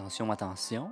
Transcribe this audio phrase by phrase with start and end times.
[0.00, 0.90] Attention, attention,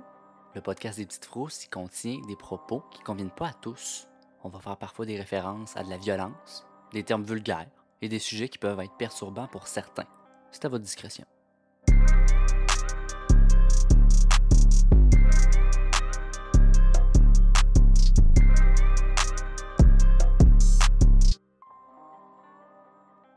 [0.53, 4.07] le podcast des petites frousses il contient des propos qui ne conviennent pas à tous.
[4.43, 6.63] On va faire parfois des références à de la violence,
[6.93, 7.65] des termes vulgaires
[8.03, 10.05] et des sujets qui peuvent être perturbants pour certains.
[10.51, 11.25] C'est à votre discrétion.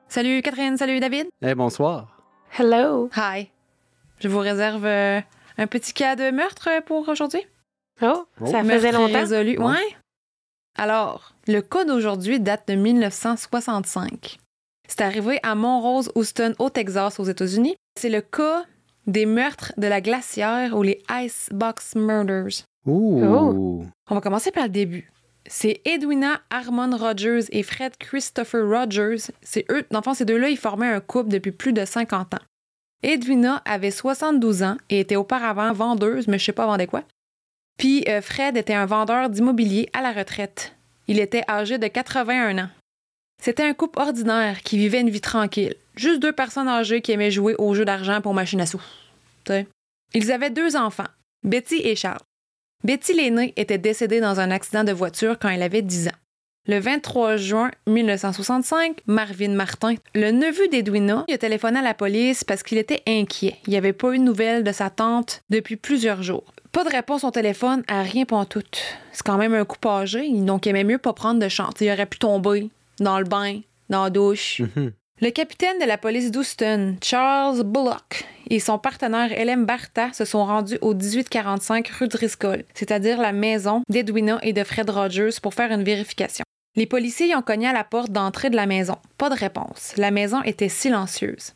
[0.09, 1.29] Salut Catherine, salut David.
[1.41, 2.23] Eh, bonsoir.
[2.59, 3.09] Hello.
[3.17, 3.49] Hi.
[4.19, 5.23] Je vous réserve euh,
[5.59, 7.43] un petit cas de meurtre pour aujourd'hui?
[8.01, 9.19] Oh, ça Meurtre faisait longtemps.
[9.21, 9.59] résolu.
[9.59, 9.73] Ouais.
[9.73, 9.97] Ouais.
[10.77, 14.39] Alors, le cas d'aujourd'hui date de 1965.
[14.89, 17.77] C'est arrivé à Montrose, Houston, au Texas, aux États-Unis.
[17.99, 18.65] C'est le cas
[19.07, 22.65] des meurtres de la glacière ou les Icebox Murders.
[22.87, 23.23] Ouh.
[23.25, 23.85] Oh.
[24.11, 25.11] On va commencer par le début.
[25.47, 29.31] C'est Edwina Harmon Rogers et Fred Christopher Rogers.
[29.43, 32.35] C'est eux, dans le fond, ces deux-là, ils formaient un couple depuis plus de 50
[32.35, 32.39] ans.
[33.03, 37.03] Edwina avait 72 ans et était auparavant vendeuse, mais je sais pas vendait quoi.
[37.79, 40.75] Puis euh, Fred était un vendeur d'immobilier à la retraite.
[41.09, 42.69] Il était âgé de 81 ans.
[43.43, 45.75] C'était un couple ordinaire qui vivait une vie tranquille.
[45.97, 48.83] Juste deux personnes âgées qui aimaient jouer aux jeux d'argent pour machine à sous.
[50.15, 51.09] Ils avaient deux enfants,
[51.43, 52.21] Betty et Charles.
[52.85, 56.22] Betty l'aînée était décédée dans un accident de voiture quand elle avait 10 ans.
[56.69, 62.63] Le 23 juin 1965, Marvin Martin, le neveu d'Edwina, a téléphoné à la police parce
[62.63, 63.57] qu'il était inquiet.
[63.67, 66.45] Il n'y avait pas eu de nouvelles de sa tante depuis plusieurs jours.
[66.71, 68.63] Pas de réponse au téléphone à rien tout.
[69.11, 71.75] C'est quand même un couple âgé, donc il aimait mieux pas prendre de chance.
[71.81, 72.71] Il aurait pu tomber
[73.01, 73.61] dans le bain,
[73.91, 74.61] dans la douche.
[74.61, 74.93] Mhm.
[75.21, 80.45] Le capitaine de la police d'Houston, Charles Bullock, et son partenaire Hélène Barta se sont
[80.45, 85.73] rendus au 1845 rue Driscoll, c'est-à-dire la maison d'Edwina et de Fred Rogers pour faire
[85.73, 86.45] une vérification.
[86.75, 88.97] Les policiers y ont cogné à la porte d'entrée de la maison.
[89.19, 89.93] Pas de réponse.
[89.99, 91.53] La maison était silencieuse.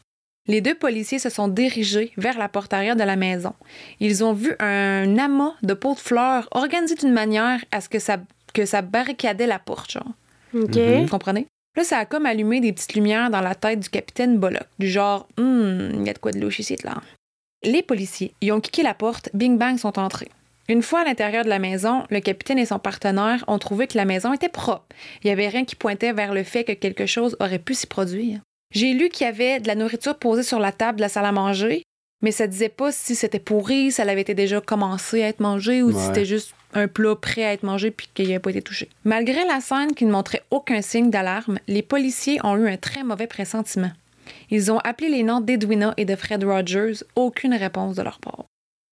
[0.47, 3.55] Les deux policiers se sont dirigés vers la porte arrière de la maison.
[3.99, 7.99] Ils ont vu un amas de pots de fleurs organisé d'une manière à ce que
[7.99, 8.19] ça,
[8.53, 10.13] que ça barricadait la porte, genre.
[10.55, 10.77] OK.
[10.77, 11.47] Vous comprenez?
[11.77, 14.89] Là, ça a comme allumé des petites lumières dans la tête du capitaine Bullock, du
[14.89, 17.03] genre, hum, il y a de quoi de louche ici, là.
[17.63, 20.29] Les policiers, ils ont kické la porte, bing bang, sont entrés.
[20.69, 23.97] Une fois à l'intérieur de la maison, le capitaine et son partenaire ont trouvé que
[23.97, 24.87] la maison était propre.
[25.23, 27.87] Il n'y avait rien qui pointait vers le fait que quelque chose aurait pu s'y
[27.87, 28.41] produire.
[28.75, 31.25] J'ai lu qu'il y avait de la nourriture posée sur la table de la salle
[31.25, 31.83] à manger,
[32.21, 35.41] mais ça disait pas si c'était pourri, si elle avait été déjà commencé à être
[35.41, 38.51] mangée ou si c'était juste un plat prêt à être mangé puis qu'il n'avait pas
[38.51, 38.89] été touché.
[39.05, 43.05] Malgré la scène qui ne montrait aucun signe d'alarme, les policiers ont eu un très
[43.05, 43.93] mauvais pressentiment.
[44.51, 48.47] Ils ont appelé les noms d'Edwina et de Fred Rogers, aucune réponse de leur part.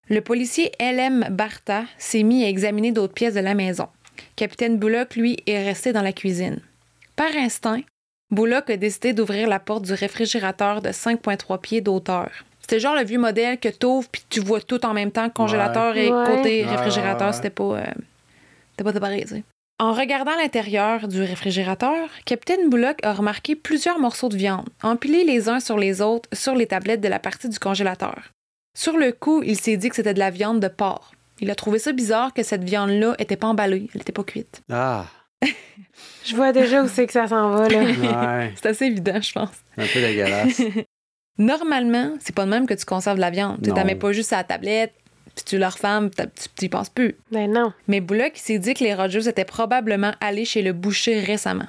[0.09, 1.26] Le policier L.M.
[1.31, 3.88] Barta s'est mis à examiner d'autres pièces de la maison.
[4.37, 6.60] Capitaine Bullock, lui, est resté dans la cuisine.
[7.16, 7.81] Par instinct,
[8.31, 12.31] Bullock a décidé d'ouvrir la porte du réfrigérateur de 5,3 pieds d'auteur.
[12.60, 15.97] C'était genre le vieux modèle que t'ouvres puis tu vois tout en même temps, congélateur
[15.97, 16.25] et Ouais.
[16.26, 17.32] côté réfrigérateur, ouais, ouais.
[17.32, 17.84] c'était pas, euh,
[18.72, 19.43] c'était pas séparé, tu sais.
[19.81, 25.48] En regardant l'intérieur du réfrigérateur, Capitaine Bullock a remarqué plusieurs morceaux de viande, empilés les
[25.48, 28.31] uns sur les autres sur les tablettes de la partie du congélateur.
[28.77, 31.12] Sur le coup, il s'est dit que c'était de la viande de porc.
[31.41, 34.62] Il a trouvé ça bizarre que cette viande-là était pas emballée, elle était pas cuite.
[34.71, 35.07] Ah.
[36.25, 37.81] Je vois déjà où c'est que ça s'en va, là.
[37.83, 38.53] Ouais.
[38.57, 39.51] C'est assez évident, je pense.
[39.77, 40.62] Un peu dégueulasse.
[41.39, 43.61] Normalement, c'est pas de même que tu conserves de la viande.
[43.62, 43.75] Tu Non.
[43.77, 44.95] la mets pas juste à la tablette,
[45.35, 47.17] puis tu la refermes, puis t'as- tu y penses plus.
[47.33, 47.73] Ben non.
[47.89, 51.67] Mais Bullock il s'est dit que les Rogers étaient probablement allés chez le boucher récemment.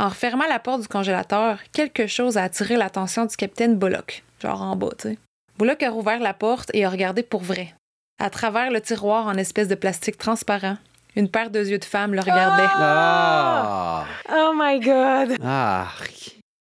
[0.00, 4.62] En refermant la porte du congélateur, quelque chose a attiré l'attention du capitaine Bullock, genre
[4.62, 5.18] en bas, tu sais.
[5.58, 7.74] Bullock a rouvert la porte et a regardé pour vrai.
[8.18, 10.76] À travers le tiroir en espèce de plastique transparent,
[11.16, 12.68] une paire de yeux de femme le regardait.
[12.68, 14.04] Ah.
[14.34, 15.36] Oh my God.
[15.44, 15.88] Ah.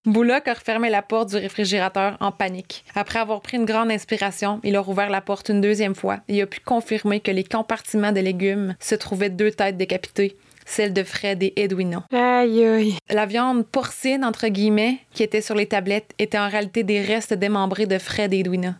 [0.05, 2.83] Bullock a refermé la porte du réfrigérateur en panique.
[2.95, 6.41] Après avoir pris une grande inspiration, il a rouvert la porte une deuxième fois et
[6.41, 10.35] a pu confirmer que les compartiments de légumes se trouvaient deux têtes décapitées,
[10.71, 12.03] celle de Fred et Edwina.
[12.13, 12.95] Aïe, aïe.
[13.09, 17.33] La viande porcine, entre guillemets, qui était sur les tablettes, était en réalité des restes
[17.33, 18.75] démembrés de Fred et Edwina.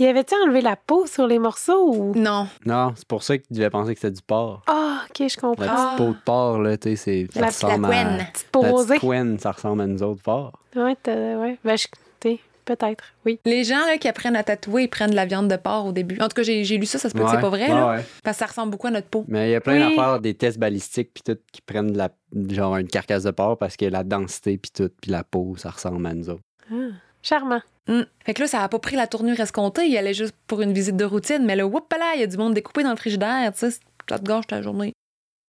[0.00, 2.12] Y avait-tu enlevé la peau sur les morceaux ou?
[2.16, 2.48] Non.
[2.66, 4.62] Non, c'est pour ça que tu devais penser que c'était du porc.
[4.66, 5.64] Ah, ok, je La comprends.
[5.64, 7.26] petite peau de porc, là, tu sais, c'est.
[7.32, 8.26] ça La- ressemble la à- couenne.
[8.32, 8.86] Petite La posée.
[8.88, 10.52] petite couenne, ça ressemble à nous autres porcs.
[10.74, 11.56] Ouais, t'as- ouais.
[11.64, 11.86] Ben, je.
[12.18, 12.40] t'sais,
[12.76, 13.04] peut-être.
[13.26, 13.40] Oui.
[13.44, 15.92] Les gens là, qui apprennent à tatouer, ils prennent de la viande de porc au
[15.92, 16.20] début.
[16.20, 17.74] En tout cas, j'ai j'ai lu ça, ça se peut que c'est pas vrai, ouais,
[17.74, 18.04] là, ouais.
[18.22, 19.24] parce que ça ressemble beaucoup à notre peau.
[19.28, 19.96] Mais il y a plein Oui.
[19.96, 22.10] d'affaires, des tests balistiques, puis tout, qui prennent de la,
[22.48, 25.70] genre une carcasse de porc parce que la densité, puis tout, puis la peau, ça
[25.70, 26.42] ressemble à nous autres.
[26.70, 26.74] Ah,
[27.22, 27.62] charmant.
[27.88, 28.02] Hmm.
[28.24, 29.86] Fait que là, ça a pas pris la tournure escomptée.
[29.86, 32.26] Il allait juste pour une visite de routine, mais là, whoop là, il y a
[32.26, 33.78] du monde découpé dans le frigidaire, tu sais,
[34.08, 34.92] ça te gâche ta journée.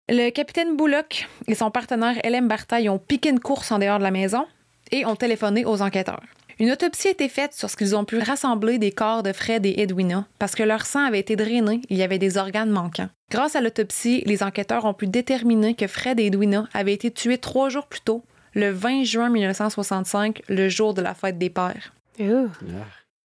[0.08, 4.04] Le capitaine Bullock et son partenaire Hélène Bartaille ont piqué une course en dehors de
[4.04, 4.48] la maison
[4.92, 6.24] et ont téléphoné aux enquêteurs.
[6.60, 9.66] Une autopsie a été faite sur ce qu'ils ont pu rassembler des corps de Fred
[9.66, 13.08] et Edwina parce que leur sang avait été drainé il y avait des organes manquants.
[13.32, 17.38] Grâce à l'autopsie, les enquêteurs ont pu déterminer que Fred et Edwina avaient été tués
[17.38, 18.24] trois jours plus tôt,
[18.56, 21.94] le 20 juin 1965, le jour de la fête des pères.
[22.20, 22.48] Oh.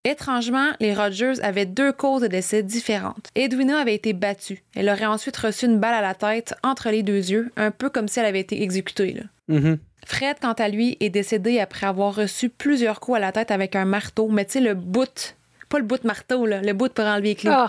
[0.05, 3.29] Étrangement, les Rogers avaient deux causes de décès différentes.
[3.35, 4.63] Edwina avait été battue.
[4.77, 7.89] Elle aurait ensuite reçu une balle à la tête entre les deux yeux, un peu
[7.89, 9.13] comme si elle avait été exécutée.
[9.15, 9.23] là.
[9.49, 9.79] Mhm.
[10.07, 13.75] Fred, quant à lui, est décédé après avoir reçu plusieurs coups à la tête avec
[13.77, 15.37] un marteau, mais tu sais, le bout,
[15.69, 17.53] pas le bout de marteau, là, le bout pour enlever les clous.
[17.55, 17.67] Oh.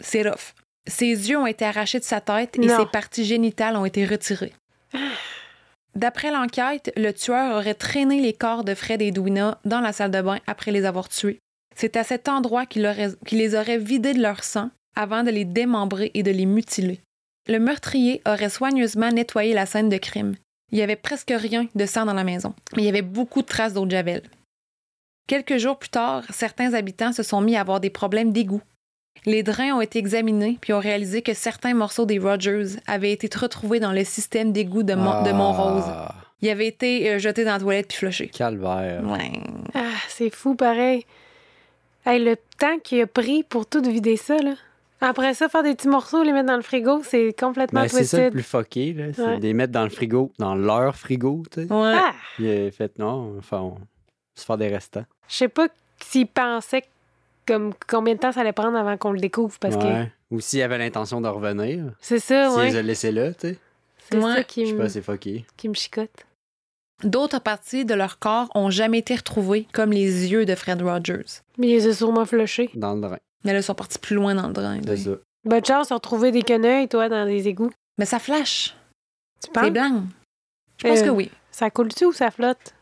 [0.00, 0.54] C'est rough.
[0.86, 2.78] Ses yeux ont été arrachés de sa tête et Non.
[2.78, 4.52] ses parties génitales ont été retirées.
[5.94, 10.10] D'après l'enquête, le tueur aurait traîné les corps de Fred et Edwina dans la salle
[10.10, 11.38] de bain après les avoir tués.
[11.76, 12.82] C'est à cet endroit qu'il
[13.32, 17.00] les aurait vidés de leur sang avant de les démembrer et de les mutiler.
[17.48, 20.34] Le meurtrier aurait soigneusement nettoyé la scène de crime.
[20.72, 23.42] Il y avait presque rien de sang dans la maison, mais il y avait beaucoup
[23.42, 24.22] de traces d'eau de javel.
[25.26, 28.62] Quelques jours plus tard, certains habitants se sont mis à avoir des problèmes d'égout.
[29.26, 33.28] Les drains ont été examinés puis ont réalisé que certains morceaux des Rogers avaient été
[33.38, 35.84] retrouvés dans le système d'égout de, de Montrose.
[35.86, 38.28] Ah, Ils avaient été euh, jetés dans la toilette puis flushés.
[38.28, 39.02] Calvaire.
[39.04, 39.32] Ouais.
[39.74, 41.06] Ah, c'est fou, pareil.
[42.04, 44.54] Hey, le temps qu'il a pris pour tout vider ça, là.
[45.04, 48.04] Après ça, faire des petits morceaux, les mettre dans le frigo, c'est complètement Ben, c'est
[48.04, 49.04] ça le plus fucké, là.
[49.12, 49.36] C'est Ouais.
[49.38, 51.72] de les mettre dans le frigo, dans leur frigo, tu sais.
[51.72, 51.94] Ouais.
[51.94, 52.12] Ah!
[52.38, 53.76] Fait non, enfin, on
[54.34, 55.04] se faire des restants.
[55.28, 55.68] Je sais pas
[56.02, 56.84] s'il pensait
[57.46, 60.12] comme combien de temps ça allait prendre avant qu'on le découvre, parce que ouais.
[60.30, 61.92] Ou s'il avait l'intention de revenir.
[62.00, 62.70] c'est ça, S'il ouais.
[62.70, 63.58] les a laissés là, tu sais.
[64.10, 64.22] C'est Ouais.
[64.34, 65.44] ça Je qui sais me, pas, c'est fucké.
[65.56, 66.26] qui me chicote.
[67.02, 71.42] D'autres parties de leur corps ont jamais été retrouvées, comme les yeux de Fred Rogers.
[71.58, 72.70] Mais il les a sûrement flushés.
[72.74, 73.18] Dans le drain.
[73.44, 74.80] Mais là, ils sont partis plus loin dans le drain.
[74.86, 75.10] C'est ça.
[75.44, 77.70] Bonne chance de retrouver des quenouilles, toi, dans des égouts?
[77.98, 78.74] Mais ça flash.
[79.42, 79.70] Tu C'est penses?
[79.70, 80.04] blanc.
[80.82, 81.04] Je pense Euh.
[81.04, 81.30] que oui.
[81.50, 82.74] Ça coule-tu ou ça flotte?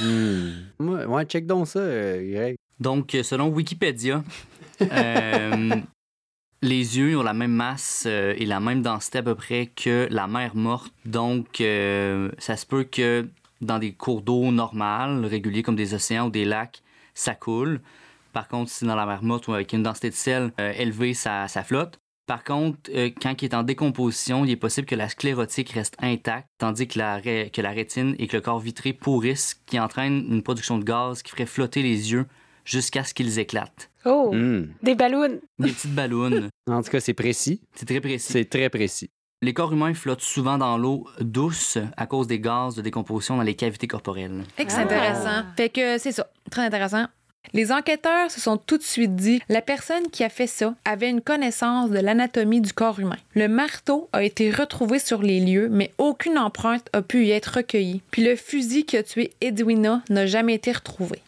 [0.00, 0.50] Hmm.
[0.80, 2.56] Ouais, ouais, check donc ça, Greg.
[2.80, 4.24] Donc, euh, selon Wikipédia,
[4.82, 5.70] euh,
[6.62, 10.08] les yeux ont la même masse euh, et la même densité à peu près que
[10.10, 10.92] la mer morte.
[11.04, 13.28] Donc, euh, ça se peut que
[13.60, 16.82] dans des cours d'eau normales, réguliers comme des océans ou des lacs,
[17.14, 17.80] ça coule.
[18.34, 21.14] Par contre, si dans la mer morte ou avec une densité de sel euh, élevée,
[21.14, 21.98] ça, ça flotte.
[22.26, 25.94] Par contre, euh, quand il est en décomposition, il est possible que la sclérotique reste
[26.00, 29.78] intacte, tandis que la, ré- que la rétine et que le corps vitré pourrissent, qui
[29.78, 32.26] entraîne une production de gaz qui ferait flotter les yeux
[32.64, 33.90] jusqu'à ce qu'ils éclatent.
[34.06, 34.30] Oh!
[34.34, 34.68] Hmm.
[34.82, 35.38] Des ballons!
[35.58, 36.48] Des petites ballons.
[36.70, 37.60] En tout cas, c'est précis.
[37.74, 38.32] C'est très précis.
[38.32, 39.10] C'est très précis.
[39.42, 43.42] Les corps humains flottent souvent dans l'eau douce à cause des gaz de décomposition dans
[43.42, 44.44] les cavités corporelles.
[44.56, 44.80] C'est Ah.
[44.80, 45.42] intéressant.
[45.58, 46.26] Fait que c'est ça.
[46.50, 47.04] Très intéressant.
[47.52, 51.10] Les enquêteurs se sont tout de suite dit la personne qui a fait ça avait
[51.10, 53.18] une connaissance de l'anatomie du corps humain.
[53.34, 57.56] Le marteau a été retrouvé sur les lieux, mais aucune empreinte a pu y être
[57.56, 58.02] recueillie.
[58.10, 61.20] Puis le fusil qui a tué Edwina n'a jamais été retrouvé.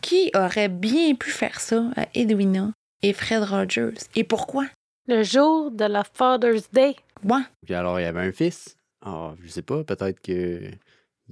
[0.00, 2.70] Qui aurait bien pu faire ça à Edwina
[3.02, 3.98] et Fred Rogers?
[4.14, 4.64] Et pourquoi?
[5.08, 6.96] Le jour de la Father's Day.
[7.24, 7.42] Ouais.
[7.66, 8.76] Puis alors, il y avait un fils?
[9.04, 10.70] Ah, je sais pas, peut-être que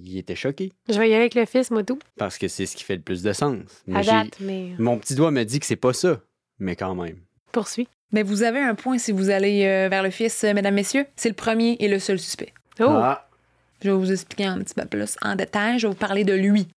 [0.05, 0.73] il était choqué.
[0.89, 1.99] Je vais y aller avec le fils, moi, tout.
[2.17, 3.59] Parce que c'est ce qui fait le plus de sens.
[3.87, 6.21] Mais À date, mais Mon petit doigt me dit que c'est pas ça.
[6.59, 7.19] Mais quand même.
[7.53, 7.89] poursuis.
[8.13, 11.07] Mais vous avez un point si vous allez euh, vers le fils, euh, mesdames, messieurs.
[11.17, 12.55] C'est le premier et le seul suspect.
[12.81, 12.85] Oh!
[12.89, 13.29] Ah,
[13.83, 15.79] Je vais vous expliquer un petit peu plus en détail.
[15.79, 16.69] Je vais vous parler de lui.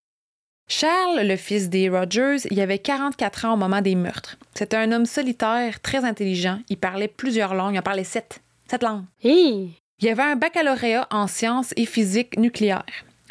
[0.68, 4.38] Charles, le fils des Rogers, il avait 44 ans au moment des meurtres.
[4.54, 6.60] C'était un homme solitaire, très intelligent.
[6.70, 7.76] Il parlait plusieurs langues.
[7.76, 8.42] Il en parlait sept.
[8.70, 9.04] Sept langues.
[9.24, 9.72] Hi!
[10.00, 12.86] Il avait un baccalauréat en sciences et physique nucléaire.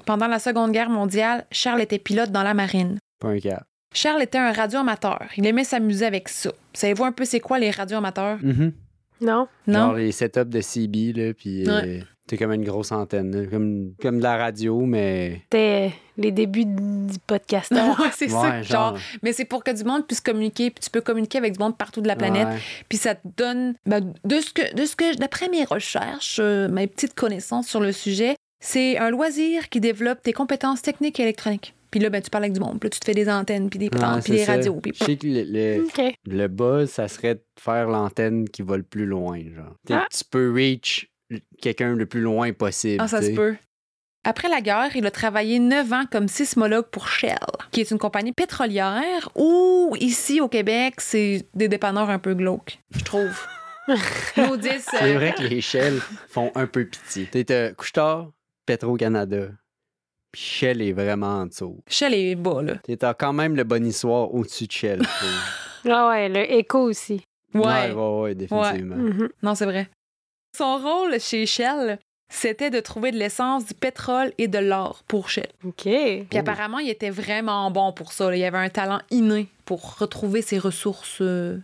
[0.06, 2.98] Pendant la Seconde Guerre mondiale, Charles était pilote dans la marine.
[3.20, 3.62] pas un cas.
[3.94, 5.24] Charles était un radioamateur.
[5.36, 6.52] Il aimait s'amuser avec ça.
[6.72, 8.38] Savez-vous un peu c'est quoi les radioamateurs?
[8.40, 8.72] Mhm.
[9.20, 9.48] Non?
[9.66, 9.78] Non?
[9.88, 12.02] Genre les setups de CB, là, puis euh, Ouais.
[12.28, 15.40] c'est comme une grosse antenne, là, comme, comme de la radio, mais...
[15.42, 17.98] C'était les débuts du podcasteur.
[18.00, 18.62] Ouais, c'est ça.
[18.62, 21.58] Genre, mais c'est pour que du monde puisse communiquer, puis tu peux communiquer avec du
[21.58, 22.46] monde partout de la planète.
[22.48, 22.58] Ouais.
[22.88, 26.68] Puis ça te donne, ben, de ce que, de ce que, d'après mes recherches, euh,
[26.68, 31.22] mes petites connaissances sur le sujet, c'est un loisir qui développe tes compétences techniques et
[31.24, 31.74] électroniques.
[31.90, 32.78] Puis là, ben, tu parles avec du monde.
[32.78, 33.98] Puis là, tu te fais des antennes, puis des puis
[34.32, 34.52] des ça.
[34.52, 34.74] radios.
[34.80, 35.42] Puis Je sais que le,
[35.78, 36.14] le, OK.
[36.26, 39.74] le buzz, ça serait de faire l'antenne qui va le plus loin, genre.
[39.84, 40.06] T'sais, Ah.
[40.16, 41.10] Tu peux reach
[41.60, 43.02] quelqu'un le plus loin possible.
[43.02, 43.56] ah, ça se peut.
[44.22, 47.38] Après la guerre, il a travaillé neuf ans comme sismologue pour Shell,
[47.72, 52.78] qui est une compagnie pétrolière où, ici au Québec, c'est des dépanneurs un peu glauques,
[52.90, 53.46] je trouve.
[54.36, 57.26] Maudisse, C'est euh, vrai que les Shell font un peu pitié.
[57.26, 58.30] T'es Couchetard,
[58.76, 59.48] Petro-Canada.
[60.32, 61.80] Puis Shell est vraiment en dessous.
[61.88, 62.74] Shell est bas, là.
[62.84, 65.02] T'es quand même le bonissoir au-dessus de Shell.
[65.88, 67.22] Ah ouais, le écho aussi.
[67.54, 67.62] Ouais.
[67.62, 68.96] ouais, ouais, ouais, définitivement.
[68.96, 69.30] Mhm.
[69.42, 69.88] Non, c'est vrai.
[70.54, 71.98] Son rôle chez Shell,
[72.30, 75.48] c'était de trouver de l'essence, du pétrole et de l'or pour Shell.
[75.64, 75.82] OK.
[75.84, 76.36] Puis Oh.
[76.38, 78.28] apparemment, il était vraiment bon pour ça.
[78.28, 78.36] là.
[78.36, 81.22] Il avait un talent inné pour retrouver ses ressources.
[81.22, 81.58] euh.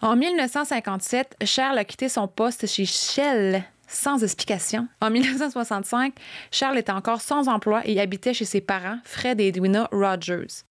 [0.00, 4.86] En 1957, Charles a quitté son poste chez Shell sans explication.
[5.00, 6.14] En 1965,
[6.50, 10.64] Charles était encore sans emploi et habitait chez ses parents, Fred et Edwina Rogers.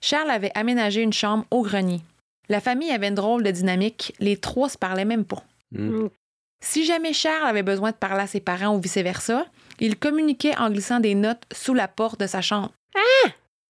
[0.00, 2.00] Charles avait aménagé une chambre au grenier.
[2.48, 4.14] La famille avait une drôle de dynamique.
[4.18, 5.44] Les trois se parlaient même pas.
[5.70, 6.08] Mm.
[6.62, 9.46] Si jamais Charles avait besoin de parler à ses parents ou vice-versa,
[9.80, 12.72] il communiquait en glissant des notes sous la porte de sa chambre.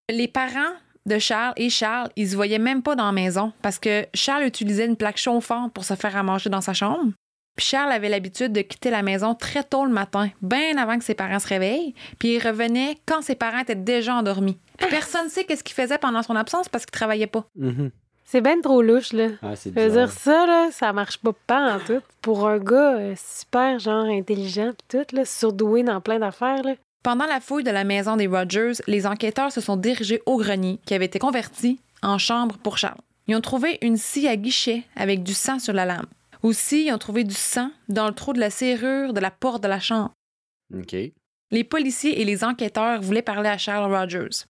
[0.09, 0.73] Les parents
[1.05, 4.43] de Charles et Charles, ils se voyaient même pas dans la maison parce que Charles
[4.43, 7.11] utilisait une plaque chauffante pour se faire à manger dans sa chambre.
[7.55, 11.03] Puis Charles avait l'habitude de quitter la maison très tôt le matin, bien avant que
[11.03, 14.57] ses parents se réveillent, puis il revenait quand ses parents étaient déjà endormis.
[14.77, 17.45] Puis personne ne sait qu'est-ce qu'il faisait pendant son absence parce qu'il travaillait pas.
[17.55, 17.91] Mhm.
[18.25, 19.27] C'est ben trop louche, là.
[19.43, 22.01] Ah, c'est Je veux dire, ça, là, ça marche pas, pas en tout.
[22.21, 26.73] Pour un gars euh, super, genre, intelligent tout, là, surdoué dans plein d'affaires, là.
[27.03, 30.79] Pendant la fouille de la maison des Rogers, les enquêteurs se sont dirigés au grenier
[30.85, 33.01] qui avait été converti en chambre pour Charles.
[33.27, 36.07] Ils ont trouvé une scie à guichet avec du sang sur la lame.
[36.43, 39.63] Aussi, ils ont trouvé du sang dans le trou de la serrure de la porte
[39.63, 40.11] de la chambre.
[40.73, 40.95] OK.
[41.51, 44.45] Les policiers et les enquêteurs voulaient parler à Charles Rogers.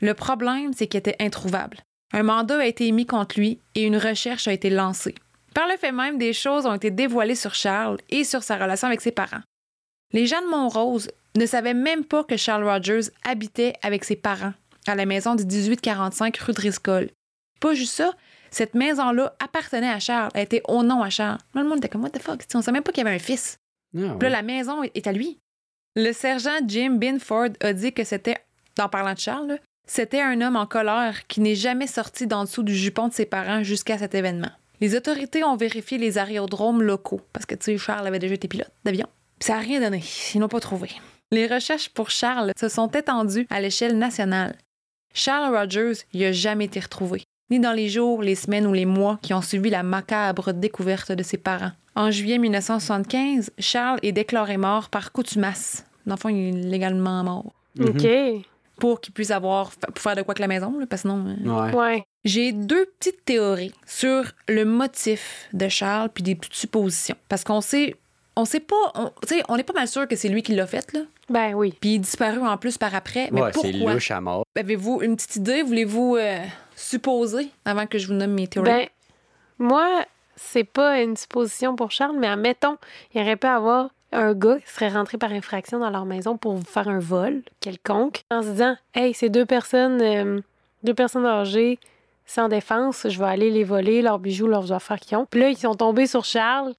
[0.00, 1.78] Le problème, c'est qu'il était introuvable.
[2.12, 5.14] Un mandat a été émis contre lui et une recherche a été lancée.
[5.54, 8.88] Par le fait même, des choses ont été dévoilées sur Charles et sur sa relation
[8.88, 9.42] avec ses parents.
[10.12, 14.54] Les gens de Montrose ne savaient même pas que Charles Rogers habitait avec ses parents
[14.86, 17.10] à la maison du 1845 rue Driscoll.
[17.60, 18.12] Pas juste ça,
[18.50, 21.38] cette maison-là appartenait à Charles, elle était au nom à Charles.
[21.54, 22.42] Là, le monde était comme, what the fuck?
[22.54, 23.58] On savait même pas qu'il y avait un fils.
[23.96, 25.38] Ah, Puis là, la maison est à lui.
[25.96, 28.38] Le sergent Jim Binford a dit que c'était,
[28.78, 32.62] en parlant de Charles, c'était un homme en colère qui n'est jamais sorti d'en dessous
[32.62, 34.50] du jupon de ses parents jusqu'à cet événement.
[34.80, 38.48] Les autorités ont vérifié les aérodromes locaux, parce que, tu sais, Charles avait déjà été
[38.48, 39.06] pilote d'avion.
[39.38, 40.02] Puis ça n'a rien donné.
[40.34, 40.90] Ils n'ont pas trouvé.
[41.32, 44.56] Les recherches pour Charles se sont étendues à l'échelle nationale.
[45.12, 48.86] Charles Rogers n'y a jamais été retrouvé, ni dans les jours, les semaines ou les
[48.86, 51.72] mois qui ont suivi la macabre découverte de ses parents.
[51.96, 55.84] En juillet 1975, Charles est déclaré mort par coutumasse.
[56.06, 57.52] L'enfant il est légalement mort.
[57.76, 57.88] Mhm.
[57.88, 58.44] OK.
[58.78, 61.26] Pour qu'il puisse avoir, pour faire de quoi que la maison, là, parce que sinon.
[61.44, 61.74] euh, Ouais.
[61.74, 62.04] Ouais.
[62.24, 67.16] J'ai deux petites théories sur le motif de Charles puis des petites suppositions.
[67.28, 67.94] Parce qu'on sait,
[68.36, 70.54] on sait pas, on, tu sais, on est pas mal sûr que c'est lui qui
[70.54, 71.00] l'a fait, là.
[71.28, 71.74] Ben oui.
[71.78, 73.28] Puis il est disparu en plus par après.
[73.32, 73.92] Mais Ouais, c'est pourquoi?
[73.94, 74.44] louche à mort.
[74.58, 75.62] Avez-vous une petite idée?
[75.62, 76.38] Voulez-vous euh,
[76.80, 78.70] supposer avant que je vous nomme mes théories?
[78.70, 78.86] Ben,
[79.58, 80.04] moi,
[80.36, 82.76] c'est pas une supposition pour Charles, mais admettons,
[83.14, 86.58] il aurait pu avoir un gars qui serait rentré par infraction dans leur maison pour
[86.62, 90.40] faire un vol quelconque, en se disant Hey, c'est deux personnes, euh,
[90.82, 91.78] deux personnes âgées
[92.26, 95.26] sans défense, je vais aller les voler, leurs bijoux, leurs affaires qu'ils ont.
[95.26, 96.74] Puis là, ils sont tombés sur Charles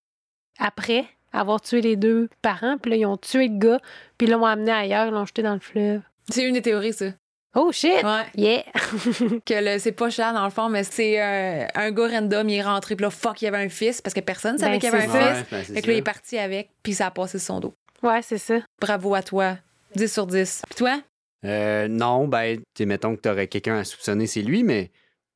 [0.57, 3.79] après avoir tué les deux parents, puis là, ils ont tué le gars,
[4.17, 6.01] puis l'ont amené ailleurs, ils l'ont jeté dans le fleuve.
[6.29, 7.07] c'est une des théories, ça.
[7.55, 8.01] Oh shit!
[8.03, 8.25] Ouais.
[8.35, 8.63] Yeah!
[9.45, 12.55] Que le- c'est pas Charles, dans le fond, mais c'est euh, un gars random, il
[12.55, 14.79] est rentré, puis là, fuck, il y avait un fils, parce que personne savait Ben,
[14.79, 15.35] qu'il y avait un ça.
[15.35, 15.45] fils.
[15.51, 17.59] ben, c'est Fait que là, il est parti avec, puis ça a passé sur son
[17.59, 17.73] dos.
[18.03, 18.59] ouais, c'est ça.
[18.79, 19.57] Bravo à toi.
[19.95, 20.61] 10 sur 10.
[20.69, 21.01] Puis toi?
[21.43, 24.89] Euh, non, ben, tu mettons que t'aurais quelqu'un à soupçonner, c'est lui, mais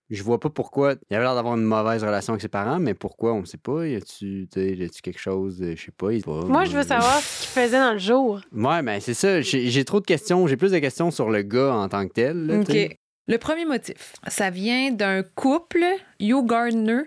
[0.09, 0.95] je vois pas pourquoi.
[1.09, 3.87] Il avait l'air d'avoir une mauvaise relation avec ses parents, mais pourquoi, on sait pas.
[3.87, 4.47] Y a-tu,
[5.01, 6.07] quelque chose, euh, je sais pas.
[6.47, 8.39] Moi, je veux savoir ce qu'il faisait dans le jour.
[8.53, 9.41] Ouais, ben, c'est ça.
[9.41, 10.45] J'ai trop de questions.
[10.47, 12.45] J'ai plus de questions sur le gars en tant que tel.
[12.45, 12.59] là.
[12.59, 12.97] OK.
[13.27, 15.83] Le premier motif, ça vient d'un couple,
[16.19, 17.01] Hugh Gardner,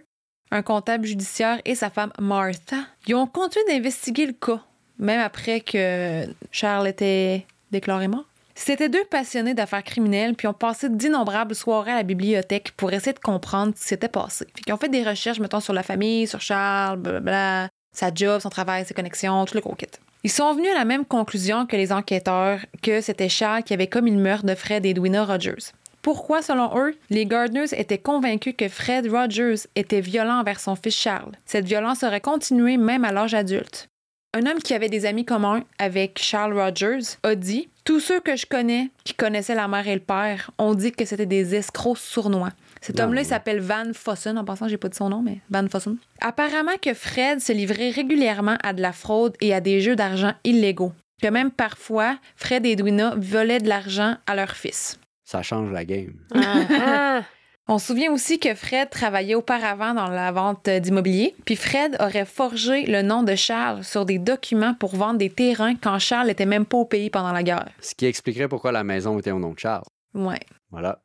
[0.50, 2.78] un comptable judiciaire, et sa femme Martha.
[3.06, 4.60] Ils ont continué d'investiguer le cas,
[4.98, 8.24] même après que Charles était déclaré mort.
[8.60, 13.12] C'était deux passionnés d'affaires criminelles, puis ont passé d'innombrables soirées à la bibliothèque pour essayer
[13.12, 14.46] de comprendre ce qui s'était passé.
[14.54, 18.40] Fait qu'ils ont fait des recherches, mettons, sur la famille, sur Charles, blablabla, sa job,
[18.40, 19.76] son travail, ses connexions, tout le gros.
[20.24, 23.86] Ils sont venus à la même conclusion que les enquêteurs, que c'était Charles qui avait
[23.86, 25.72] commis le meurtre de Fred et Edwina Rogers.
[26.02, 30.96] Pourquoi, selon eux, les Gardners étaient convaincus que Fred Rogers était violent envers son fils
[30.96, 31.32] Charles?
[31.46, 33.88] Cette violence aurait continué même à l'âge adulte.
[34.34, 38.37] Un homme qui avait des amis communs avec Charles Rogers a dit Tous ceux que
[38.37, 41.97] je connais qui connaissaient la mère et le père ont dit que c'était des escrocs
[41.97, 42.50] sournois.
[42.83, 44.37] Cet homme-là, il s'appelle Van Fossen.
[44.37, 45.97] En passant, j'ai pas dit son nom, mais Van Fossen.
[46.21, 50.35] Apparemment que Fred se livrait régulièrement à de la fraude et à des jeux d'argent
[50.45, 50.92] illégaux.
[51.23, 55.00] que même parfois, Fred et Edwina volaient de l'argent à leur fils.
[55.25, 56.12] Ça change la game.
[56.35, 57.23] Ah, ah.
[57.70, 62.25] On se souvient aussi que Fred travaillait auparavant dans la vente d'immobilier, puis Fred aurait
[62.25, 66.46] forgé le nom de Charles sur des documents pour vendre des terrains quand Charles n'était
[66.46, 67.68] même pas au pays pendant la guerre.
[67.80, 69.84] Ce qui expliquerait pourquoi la maison était au nom de Charles.
[70.14, 70.40] Ouais.
[70.70, 71.02] Voilà.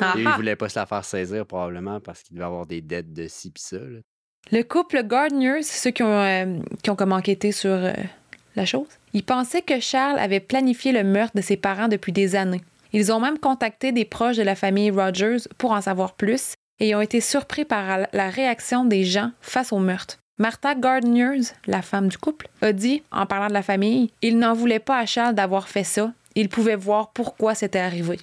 [0.00, 2.80] Ah Et il voulait pas se la faire saisir probablement parce qu'il devait avoir des
[2.80, 3.76] dettes de ci pis ça.
[3.76, 4.00] là.
[4.52, 7.92] Le couple Gardner, c'est ceux qui ont, euh, qui ont comme enquêté sur euh,
[8.54, 12.34] la chose, ils pensaient que Charles avait planifié le meurtre de ses parents depuis des
[12.34, 12.62] années.
[12.92, 16.94] Ils ont même contacté des proches de la famille Rogers pour en savoir plus et
[16.94, 20.18] ont été surpris par la réaction des gens face au meurtre.
[20.38, 24.52] Martha Gardner, la femme du couple, a dit, en parlant de la famille, il n'en
[24.52, 26.12] voulait pas à Charles d'avoir fait ça.
[26.34, 28.18] Il pouvait voir pourquoi c'était arrivé.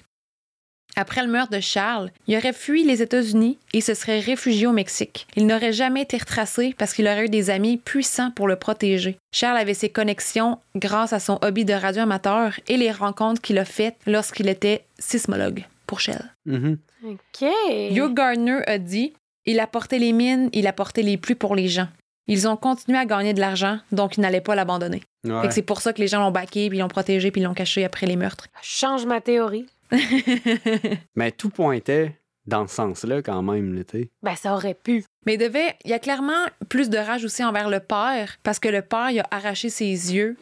[0.96, 4.72] Après le meurtre de Charles, il aurait fui les États-Unis et se serait réfugié au
[4.72, 5.26] Mexique.
[5.36, 9.16] Il n'aurait jamais été retracé parce qu'il aurait eu des amis puissants pour le protéger.
[9.32, 13.58] Charles avait ses connexions grâce à son hobby de radio amateur et les rencontres qu'il
[13.58, 16.32] a faites lorsqu'il était sismologue pour Shell.
[16.46, 16.78] Mhm.
[17.04, 17.48] OK.
[17.90, 19.12] Hugh Gardner a dit
[19.46, 21.88] Il apportait les mines, il apportait les pluies pour les gens.
[22.26, 25.02] Ils ont continué à gagner de l'argent, donc ils n'allaient pas l'abandonner.
[25.24, 25.42] Ouais.
[25.42, 27.52] Fait que C'est pour ça que les gens l'ont baqué, puis l'ont protégé, puis l'ont
[27.52, 28.46] caché après les meurtres.
[28.62, 29.66] Change ma théorie.
[31.16, 34.10] Mais tout pointait dans ce sens-là quand même, tu sais.
[34.22, 35.04] Ben, ça aurait pu.
[35.26, 38.58] Mais il devait, il y a clairement plus de rage aussi envers le père, parce
[38.58, 40.36] que le père, il a arraché ses yeux.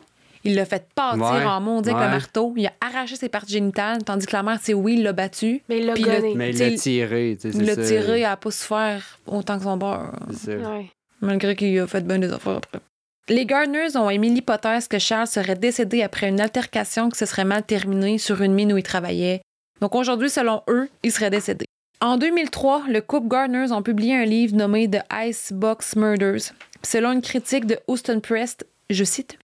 [0.44, 2.06] Il l'a fait pâtir Ouais, en maudit avec ouais.
[2.06, 2.52] le marteau.
[2.56, 5.62] Il a arraché ses parties génitales, tandis que la mère, c'est oui, il l'a battu.
[5.68, 5.94] Mais il l'a.
[6.34, 7.56] Mais il l'a tiré, tu sais.
[7.56, 10.12] Il l'a tiré à pas se faire autant que son beurre.
[10.48, 10.90] Ouais.
[11.20, 12.80] malgré qu'il a fait bien des affaires après.
[13.28, 17.44] Les Gardners ont émis l'hypothèse que Charles serait décédé après une altercation qui se serait
[17.44, 19.42] mal terminée sur une mine où il travaillait.
[19.80, 21.64] Donc aujourd'hui, selon eux, il serait décédé.
[22.00, 26.52] En 2003, le couple Gardners ont publié un livre nommé The Icebox Murders.
[26.82, 28.56] Selon une critique de Houston Press,
[28.90, 29.38] je cite,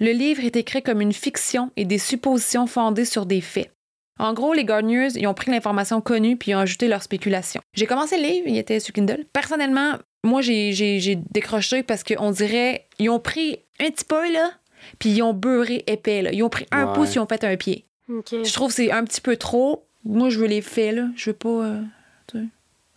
[0.00, 3.70] Le livre est écrit comme une fiction et des suppositions fondées sur des faits.
[4.18, 7.62] En gros, les Gardners, ils ont pris l'information connue puis ont ajouté leurs spéculations.
[7.74, 9.24] J'ai commencé le livre, il était sur Kindle.
[9.32, 9.92] Personnellement,
[10.24, 14.52] moi, j'ai- j'ai j'ai décroché parce qu'on dirait, ils ont pris un petit peu, là,
[14.98, 16.32] puis ils ont beurré épais, là.
[16.32, 16.92] Ils ont pris un Ouais.
[16.94, 17.84] pouce, ils ont fait un pied.
[18.08, 19.86] Je trouve que c'est un petit peu trop.
[20.04, 21.08] Moi, je veux les faits, là.
[21.16, 21.48] Je veux pas.
[21.48, 21.82] euh,
[22.26, 22.44] tu sais.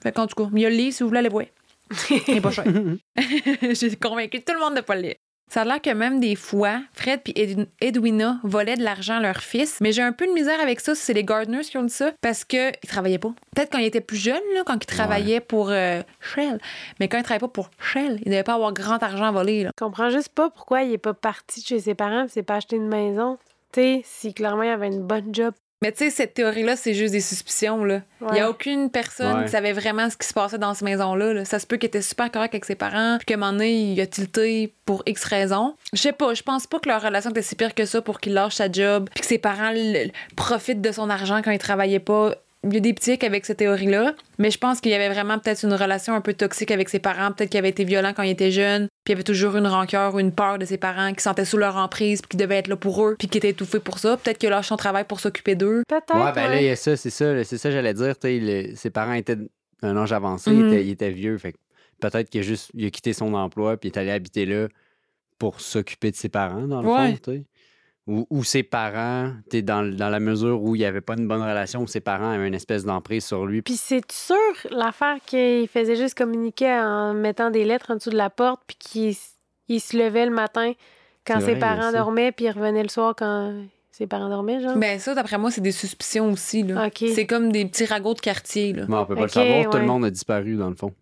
[0.01, 1.45] Fait qu'en tout cas, il y a le livre si vous voulez aller voir.
[2.27, 2.65] Il est pas cher.
[3.61, 5.15] J'ai convaincu tout le monde de pas le lire.
[5.53, 9.19] Ça a l'air que même des fois, Fred et Ed- Edwina volaient de l'argent à
[9.19, 11.77] leur fils, mais j'ai un peu de misère avec ça si c'est les Gardners qui
[11.77, 13.35] ont dit ça, parce qu'ils travaillaient pas.
[13.55, 16.59] Peut-être quand ils étaient plus jeunes, là, quand ils travaillaient pour euh, Shell,
[16.99, 19.65] mais quand ils travaillaient pas pour Shell, ils devaient pas avoir grand argent à voler.
[19.65, 19.69] Là.
[19.79, 22.41] Je comprends juste pas pourquoi il est pas parti de chez ses parents et s'est
[22.41, 23.37] pas acheté une maison.
[23.73, 25.53] Tu sais, si clairement il avait une bonne job.
[25.83, 27.83] Mais tu sais, cette théorie-là, c'est juste des suspicions.
[27.83, 28.01] Là.
[28.21, 28.33] Il Ouais.
[28.35, 29.43] n'y a aucune personne Ouais.
[29.45, 31.33] qui savait vraiment ce qui se passait dans cette maison-là.
[31.33, 31.43] là.
[31.45, 33.73] Ça se peut qu'il était super correct avec ses parents, puis qu'à un moment donné,
[33.91, 35.75] il a tilté pour X raisons.
[35.91, 38.19] Je sais pas, je pense pas que leur relation était si pire que ça pour
[38.21, 39.73] qu'il lâche sa job, puis que ses parents
[40.37, 42.35] profitent de son argent quand il travaillait pas.
[42.65, 45.37] Il y a des petits avec cette théorie-là, mais je pense qu'il y avait vraiment
[45.37, 48.23] peut-être une relation un peu toxique avec ses parents, peut-être qu'il avait été violent quand
[48.23, 50.77] il était jeune, puis il y avait toujours une rancœur ou une peur de ses
[50.77, 53.37] parents qui sentaient sous leur emprise, puis qui devaient être là pour eux, puis qui
[53.37, 54.15] étaient étouffés pour ça.
[54.15, 55.83] Peut-être qu'il a lâché son travail pour s'occuper d'eux.
[55.89, 56.15] Peut-être.
[56.15, 56.71] Ouais, ben là, il y ouais.
[56.71, 58.17] a ça, c'est ça, c'est ça, j'allais dire.
[58.17, 59.37] tu sais, le- ses parents étaient
[59.81, 61.37] d'un âge avancé, il, était, il était vieux.
[61.37, 61.57] Fait que
[61.99, 64.67] peut-être qu'il a juste il a quitté son emploi puis il est allé habiter là
[65.37, 67.11] pour s'occuper de ses parents, dans le Ouais.
[67.11, 67.17] fond.
[67.25, 67.43] tu sais.
[68.05, 71.25] Ou, ou ses parents, sais, dans, dans la mesure où il n'y avait pas une
[71.25, 73.61] bonne relation, où ses parents avaient une espèce d'emprise sur lui.
[73.61, 74.35] Puis c'est sûr
[74.71, 78.75] l'affaire qu'il faisait juste communiquer en mettant des lettres en dessous de la porte puis
[78.77, 79.15] qu'il
[79.69, 80.73] il se levait le matin
[81.25, 81.97] quand ses vrai, parents ça.
[81.97, 83.53] dormaient puis il revenait le soir quand
[83.91, 84.75] ses parents dormaient, genre.
[84.75, 86.63] Ben ça, d'après moi, c'est des suspicions aussi.
[86.63, 86.87] Là.
[86.87, 87.05] OK.
[87.13, 88.73] C'est comme des petits ragots de quartier.
[88.73, 88.85] Là.
[88.89, 90.93] Mais on peut pas le savoir, tout le monde a disparu, dans le fond.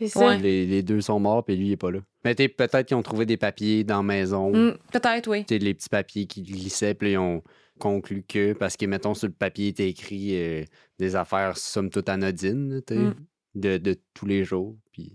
[0.00, 0.26] C'est ça.
[0.26, 0.38] Ouais.
[0.38, 2.00] Les, les deux sont morts, puis lui, il est pas là.
[2.24, 4.50] Mais peut-être qu'ils ont trouvé des papiers dans la maison.
[4.52, 5.44] Hmm, Peut-être, oui.
[5.44, 7.42] Tu sais, les petits papiers qui glissaient, puis ils ont
[7.78, 10.64] conclu que, parce que, mettons, sur le papier était écrit euh,
[10.98, 13.14] des affaires, somme toute anodines, tu sais, Mm.
[13.54, 15.12] de, de tous les jours, puis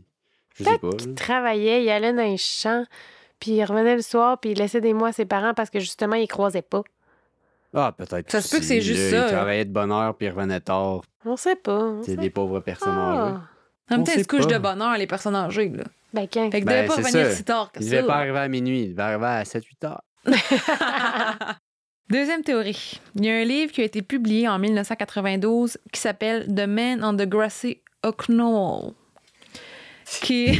[0.56, 0.90] je sais pas.
[0.90, 1.14] Là.
[1.16, 2.86] travaillait, il allait dans les champs,
[3.40, 5.80] puis il revenait le soir, puis il laissait des mois à ses parents parce que
[5.80, 6.84] justement, il croisait pas.
[7.74, 8.32] Ah, peut-être.
[8.32, 9.28] Ça se peut que c'est juste là, ça.
[9.28, 11.02] Il travaillait de bonne heure, puis il revenait tard.
[11.26, 11.94] On sait pas.
[12.04, 13.36] C'est des pauvres personnes âgées.
[13.90, 15.70] En même On temps, ils couchent de bonheur, les personnes âgées.
[15.70, 15.84] Là?
[16.14, 16.50] Ben, quand?
[16.50, 17.32] Fait que Ben, devait pas ça.
[17.36, 17.96] si tard que Il ça.
[17.98, 20.02] devait pas arriver à minuit, il devait arriver à 7-8 heures.
[22.10, 23.00] Deuxième théorie.
[23.16, 27.04] Il y a un livre qui a été publié en 1992 qui s'appelle The Man
[27.04, 27.82] on the Grassy
[28.28, 28.94] Knoll.
[30.22, 30.60] Qui.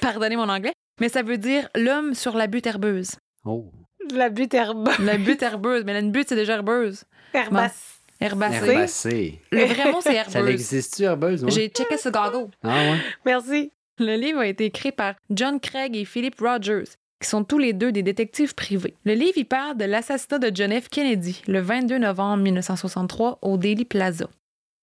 [0.00, 0.72] Pardonnez mon anglais.
[1.00, 3.12] Mais ça veut dire l'homme sur la butte herbeuse.
[3.44, 3.70] Oh.
[4.14, 4.88] La butte herbe.
[5.00, 5.84] La butte herbeuse.
[5.84, 7.04] Mais une butte, c'est déjà herbeuse.
[7.34, 7.93] herbace.
[8.24, 8.68] Herbacée.
[8.70, 9.40] Herbacée.
[9.52, 10.50] Le vrai mot, c'est Ça herbeuse.
[10.54, 11.44] existe-tu, herbeuse?
[11.44, 11.50] ouais?
[11.50, 12.50] J'ai checké ce goggle.
[12.62, 12.98] Ah ouais?
[13.26, 13.70] Merci.
[13.98, 16.84] Le livre a été écrit par John Craig et Philip Rogers,
[17.22, 18.94] qui sont tous les deux des détectives privés.
[19.04, 20.88] Le livre y parle de l'assassinat de John F.
[20.88, 24.26] Kennedy le 22 novembre 1963 au Daily Plaza.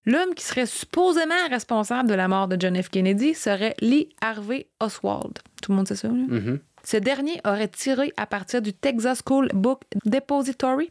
[0.06, 2.90] L'homme qui serait supposément responsable de la mort de John F.
[2.90, 5.38] Kennedy serait Lee Harvey Oswald.
[5.62, 6.14] Tout le monde sait ça, là?
[6.14, 6.60] Mhm.
[6.84, 10.90] Ce dernier aurait tiré à partir du Texas School Book Depository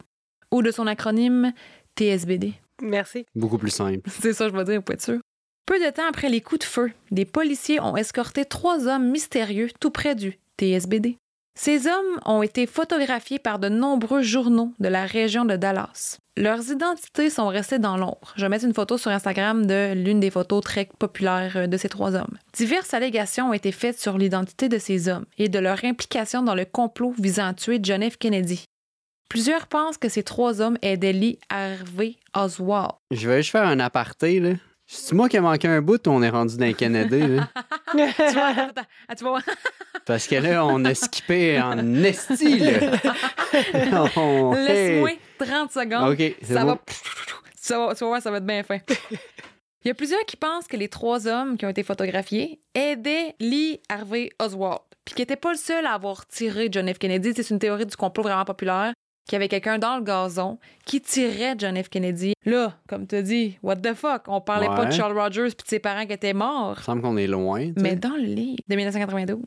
[0.52, 1.52] ou de son acronyme
[1.98, 2.54] TSBD.
[2.82, 3.26] Merci.
[3.34, 4.08] Beaucoup plus simple.
[4.20, 5.20] C'est ça, je vais dire, pour être sûr.
[5.66, 9.68] Peu de temps après les coups de feu, des policiers ont escorté trois hommes mystérieux
[9.78, 11.16] tout près du TSBD.
[11.54, 16.18] Ces hommes ont été photographiés par de nombreux journaux de la région de Dallas.
[16.36, 18.32] Leurs identités sont restées dans l'ombre.
[18.36, 21.76] Je vais mettre une photo sur Instagram de l'une des photos très populaires euh, de
[21.76, 22.38] ces trois hommes.
[22.54, 26.54] Diverses allégations ont été faites sur l'identité de ces hommes et de leur implication dans
[26.54, 28.16] le complot visant à tuer John F.
[28.16, 28.64] Kennedy.
[29.30, 32.90] Plusieurs pensent que ces trois hommes aidaient Lee Harvey Oswald.
[33.12, 34.54] Je vais juste faire un aparté, là.
[34.88, 37.48] C'est moi qui ai manqué un bout ou on est rendu dans les Canada, là?
[37.92, 37.96] tu
[38.34, 39.40] vois, attends, attends, tu vois,
[40.04, 42.60] Parce que là, on a skippé en esti.
[44.16, 46.10] On- laisse-moi 30 secondes.
[46.12, 46.72] OK, c'est ça bon.
[46.72, 46.78] va.
[47.54, 48.78] Ça va, tu vas voir, ça va être bien fin.
[49.84, 53.36] Il y a plusieurs qui pensent que les trois hommes qui ont été photographiés aidaient
[53.38, 56.98] Lee Harvey Oswald, puis qui n'étaient pas le seul à avoir tiré John F.
[56.98, 57.32] Kennedy.
[57.36, 58.92] C'est une théorie du complot vraiment populaire,
[59.26, 61.88] qu'il y avait quelqu'un dans le gazon qui tirait John F.
[61.88, 62.34] Kennedy.
[62.44, 64.92] Là, comme tu as dit, what the fuck, on parlait pas de.
[64.92, 66.76] Charles Rogers puis de ses parents qui étaient morts.
[66.78, 67.70] Il semble qu'on est loin.
[67.76, 69.38] Mais dans le livre de 1992,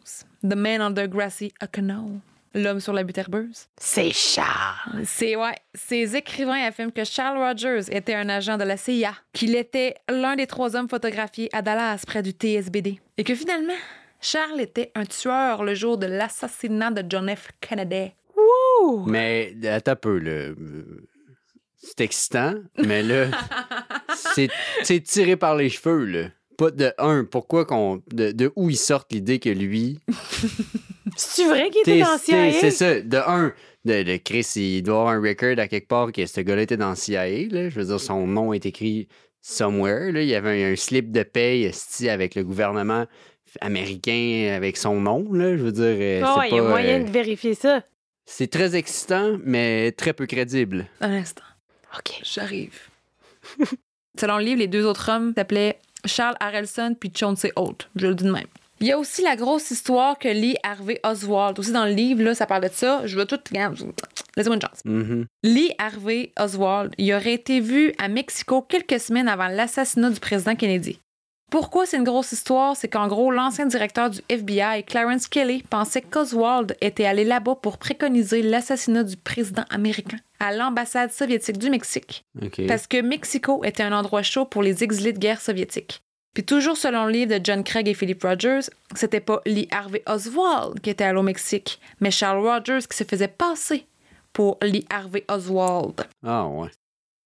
[0.44, 2.20] The Man Under Grassy Knoll,
[2.56, 3.66] L'homme sur la butte herbeuse.
[3.78, 5.02] C'est Charles.
[5.06, 9.56] C'est ouais, ces écrivains affirment que Charles Rogers était un agent de la CIA, qu'il
[9.56, 13.74] était l'un des trois hommes photographiés à Dallas près du TSBD, et que finalement,
[14.22, 17.50] Charles était un tueur le jour de l'assassinat de John F.
[17.60, 18.12] Kennedy.
[19.08, 20.32] Mais attends un peu, là.
[20.32, 20.56] Euh,
[21.78, 23.28] C'est excitant, mais là,
[24.84, 26.28] c'est tiré par les cheveux, là.
[26.58, 28.02] Pas de un, pourquoi qu'on.
[28.12, 30.00] De, de où ils sortent l'idée que lui.
[31.16, 32.52] C'est vrai qu'il était dans CIA?
[32.54, 33.00] C'est ça.
[33.02, 33.54] De un,
[33.86, 36.78] de, de Chris, il doit avoir un record à quelque part que ce gars-là était
[36.78, 37.70] dans le CIA, là.
[37.70, 39.08] Je veux dire, son nom est écrit
[39.42, 40.22] somewhere, là.
[40.22, 41.72] Il y avait un, un slip de paye,
[42.08, 43.06] avec le gouvernement
[43.62, 45.58] américain avec son nom, là.
[45.58, 45.84] Je veux dire.
[45.84, 47.84] euh, ouais, il y a moyen euh, de vérifier ça.
[48.26, 50.88] C'est très excitant, mais très peu crédible.
[51.02, 51.44] Un instant,
[51.98, 52.22] OK.
[52.24, 52.80] j'arrive.
[54.20, 57.90] Selon le livre, les deux autres hommes s'appelaient Charles Harrelson puis Chauncey Holt.
[57.96, 58.48] Je le dis de même.
[58.80, 61.58] Il y a aussi la grosse histoire que Lee Harvey Oswald.
[61.58, 63.06] Aussi dans le livre, là, ça parle de ça.
[63.06, 63.40] Je veux tout.
[63.50, 63.78] regarde,
[64.36, 64.82] Laissez-moi une chance.
[64.84, 65.26] Mhm.
[65.44, 70.56] Lee Harvey Oswald, il aurait été vu à Mexico quelques semaines avant l'assassinat du président
[70.56, 71.00] Kennedy.
[71.54, 72.76] Pourquoi c'est une grosse histoire?
[72.76, 77.78] C'est qu'en gros, l'ancien directeur du FBI, Clarence Kelly, pensait qu'Oswald était allé là-bas pour
[77.78, 82.26] préconiser l'assassinat du président américain à l'ambassade soviétique du Mexique,
[82.68, 86.02] parce que Mexico était un endroit chaud pour les exilés de guerre soviétiques.
[86.34, 90.02] Puis toujours selon le livre de John Craig et Philip Rogers, c'était pas Lee Harvey
[90.08, 93.86] Oswald qui était allé au Mexique, mais Charles Rogers qui se faisait passer
[94.34, 96.08] pour Lee Harvey Oswald.
[96.26, 96.70] Ah, ouais.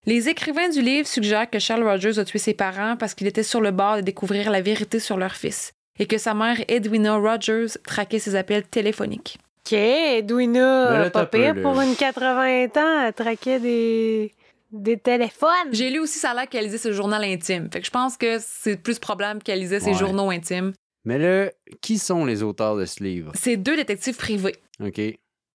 [0.08, 3.43] Les écrivains du livre suggèrent que Charles Rogers a tué ses parents parce qu'il était
[3.43, 7.17] sur le bord de découvrir la vérité sur leur fils et que sa mère Edwina
[7.17, 9.38] Rogers traquait ses appels téléphoniques.
[9.65, 11.62] OK, Edwina, là, pas peu, pire là.
[11.62, 14.32] pour une 80 ans, elle traquait des,
[14.72, 15.50] des téléphones.
[15.74, 17.67] J'ai lu aussi ça a l'air qu'elle lisait ce journal intime.
[17.70, 19.93] Fait que je pense que c'est plus probable qu'elle lisait ses Ouais.
[19.98, 20.72] journaux intimes.
[21.04, 23.34] Mais là, qui sont les auteurs de ce livre?
[23.36, 24.56] C'est deux détectives privés.
[24.82, 25.02] OK.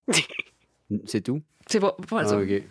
[1.06, 1.40] C'est tout?
[1.68, 2.36] C'est pas, pas mal Ah, ça.
[2.38, 2.62] OK.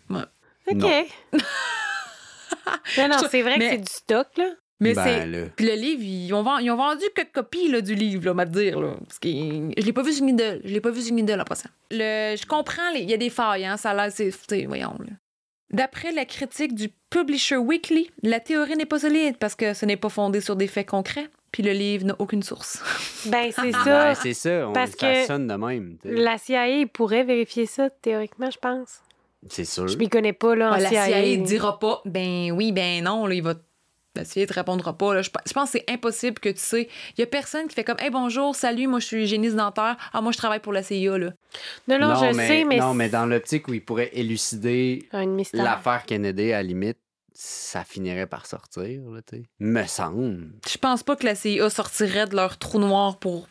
[0.74, 1.08] OK.
[1.34, 1.40] Non.
[2.98, 4.50] non, non, c'est vrai Mais- que c'est du stock, là.
[4.84, 5.52] Mais Ben, c'est.
[5.56, 8.32] Puis le livre, ils ont, vendu, ils ont vendu quelques copies là, du livre, là,
[8.32, 8.80] on va te dire.
[8.80, 10.60] Là, parce que je l'ai pas vu sur Kindle.
[10.66, 11.70] Je l'ai pas vu sur Kindle en passant.
[11.92, 14.12] Le, je comprends, les- il y a des failles, hein, ça a l'air.
[14.12, 14.32] c'est-
[14.66, 15.12] Voyons, là.
[15.72, 19.98] D'après la critique du Publisher Weekly, la théorie n'est pas solide parce que ce n'est
[19.98, 22.82] pas fondé sur des faits concrets, puis le livre n'a aucune source.
[23.28, 24.16] Ben, c'est Ben, ça.
[24.16, 24.68] c'est ça.
[24.68, 25.98] on- Parce ça que sonne de même.
[26.02, 26.16] tu sais.
[26.16, 29.02] La CIA pourrait vérifier ça, théoriquement, je pense.
[29.50, 29.88] C'est sûr.
[29.88, 31.38] Je m'y connais pas, là, en Ah, la CIA.
[31.38, 33.56] Ne dira pas, ben oui, ben non, là, il va.
[34.14, 35.14] La CIA te répondra pas.
[35.14, 35.22] là.
[35.22, 36.90] Je, pe- je pense que c'est impossible que tu sais.
[37.18, 39.96] Il y a personne qui fait comme, hey, bonjour, salut, moi je suis hygiéniste dentaire.
[40.12, 41.32] Ah, moi je travaille pour la CIA, là.
[41.88, 42.78] Non, non, je mais, sais, mais...
[42.78, 45.08] Non, mais dans l'optique où il pourrait élucider
[45.54, 46.98] l'affaire Kennedy, à la limite,
[47.34, 49.44] ça finirait par sortir, là, tu sais.
[49.60, 50.52] Me semble.
[50.70, 53.48] Je pense pas que la CIA sortirait de leur trou noir pour.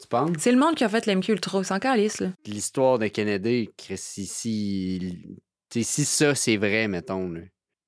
[0.00, 0.36] Tu penses?
[0.38, 1.64] C'est le monde qui a fait l'MQ Ultra.
[1.64, 2.28] C'est encore lisse, là.
[2.46, 7.40] L'histoire de Kennedy, Chris, tu sais, si ça, c'est vrai, mettons, là,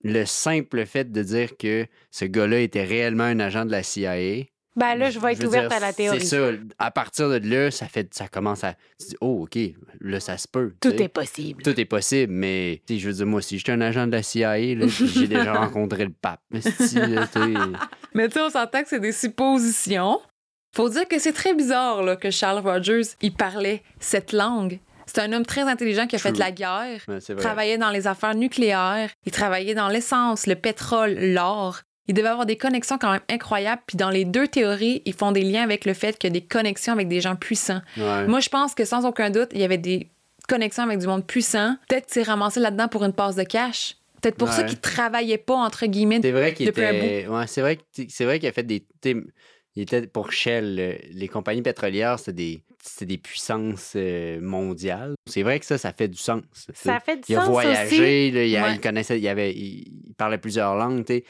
[0.02, 4.44] le simple fait de dire que ce gars-là était réellement un agent de la CIA,
[4.76, 6.20] Ben là, je vais être veux ouverte dire, à la théorie.
[6.20, 6.50] C'est ça.
[6.78, 8.74] À partir de là, ça fait, ça commence à.
[9.00, 9.58] Tu dis, oh, OK,
[10.00, 10.74] là, ça se peut.
[10.80, 11.62] Tout est possible.
[11.62, 14.12] Tout est possible, mais tu sais, je veux dire, moi, si j'étais un agent de
[14.12, 16.42] la CIA, j'ai déjà rencontré le pape.
[16.50, 20.20] Mais tu sais, on s'entend que c'est des suppositions.
[20.76, 24.78] Faut dire que c'est très bizarre là, que Charles Rogers, il parlait cette langue.
[25.06, 26.40] C'est un homme très intelligent qui a fait True.
[26.40, 27.20] la guerre, vrai.
[27.36, 31.80] travaillait dans les affaires nucléaires, il travaillait dans l'essence, le pétrole, l'or.
[32.08, 33.82] Il devait avoir des connexions quand même incroyables.
[33.86, 36.38] Puis dans les deux théories, ils font des liens avec le fait qu'il y a
[36.38, 37.80] des connexions avec des gens puissants.
[37.96, 38.26] Ouais.
[38.28, 40.08] Moi, je pense que sans aucun doute, il y avait des
[40.48, 41.76] connexions avec du monde puissant.
[41.88, 43.96] Peut-être qu'il s'est ramassé là-dedans pour une passe de cash.
[44.22, 44.68] Peut-être pour ça Ouais.
[44.68, 46.20] qu'il travaillait pas, entre guillemets.
[46.22, 47.26] C'est vrai qu'il était.
[47.28, 48.84] Ouais, c'est vrai c'est vrai qu'il a fait des.
[49.76, 52.62] Il était pour Shell, le- les compagnies pétrolières, c'était des,
[53.04, 55.14] des puissances euh, mondiales.
[55.26, 56.42] C'est vrai que ça, ça fait du sens.
[56.52, 56.72] t'sais.
[56.74, 57.52] Ça fait du il a sens aussi.
[57.52, 58.74] voyagé, là, il, a- Ouais.
[58.76, 61.04] il connaissait, il, avait, il, il parlait plusieurs langues.
[61.04, 61.24] t'sais.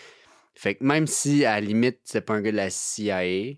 [0.55, 3.57] Fait que même si, à la limite, c'est pas un gars de la CIA,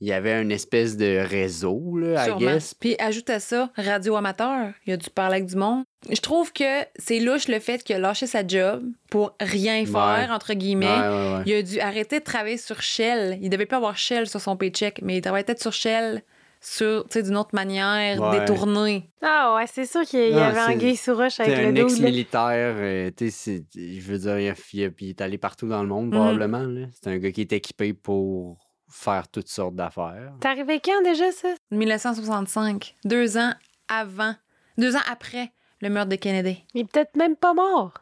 [0.00, 2.40] il y avait une espèce de réseau, là, I Sûrement.
[2.52, 2.74] guess.
[2.74, 5.84] Puis ajoute à ça, radio amateur, il a dû parler avec du monde.
[6.08, 10.28] Je trouve que c'est louche le fait qu'il a lâché sa job pour rien faire,
[10.28, 10.34] Ouais.
[10.34, 10.86] entre guillemets.
[10.86, 11.42] ouais, ouais.
[11.46, 13.38] Il a dû arrêter de travailler sur Shell.
[13.42, 16.22] Il devait pas avoir Shell sur son paycheck, mais il travaillait peut-être sur Shell
[16.60, 18.40] sur, tu sais, d'une autre manière, Ouais.
[18.40, 19.10] détournée.
[19.22, 21.74] Ah ouais, c'est sûr qu'il y Ah, avait c'est- Anguille sous roche avec le un
[21.76, 25.68] ex-militaire, euh, tu sais, je veux dire, il, a- il a- il est allé partout
[25.68, 26.12] dans le monde, Mhm.
[26.14, 26.88] probablement.
[27.00, 28.58] C'est un gars qui est équipé pour
[28.88, 30.32] faire toutes sortes d'affaires.
[30.40, 31.48] T'es arrivé quand déjà, ça?
[31.70, 33.52] 1965, deux ans
[33.88, 34.34] avant,
[34.78, 36.64] deux ans après le meurtre de Kennedy.
[36.74, 37.94] Il est peut-être même pas mort.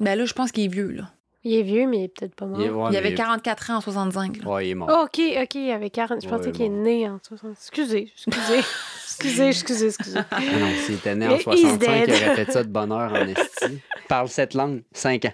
[0.00, 1.10] Ben là, je pense qu'il est vieux, là.
[1.44, 2.60] Il est vieux, mais il est peut-être pas mort.
[2.60, 4.36] Il, est- ouais, il avait mais- 44 ans en 65.
[4.44, 4.48] là.
[4.50, 4.88] Ouais, il est mort.
[4.92, 6.22] Oh, ok, ok, il avait 40.
[6.22, 7.50] Je pensais Ouais, qu'il est né en 60.
[7.56, 8.58] Excusez, excusez.
[9.06, 10.18] excusez, excusez, excusez.
[10.30, 13.12] Ah non, s'il était né en Mais he's 65, il aurait fait ça de bonheur
[13.12, 13.80] en esti.
[14.08, 15.32] Parle cette langue, 5 ans.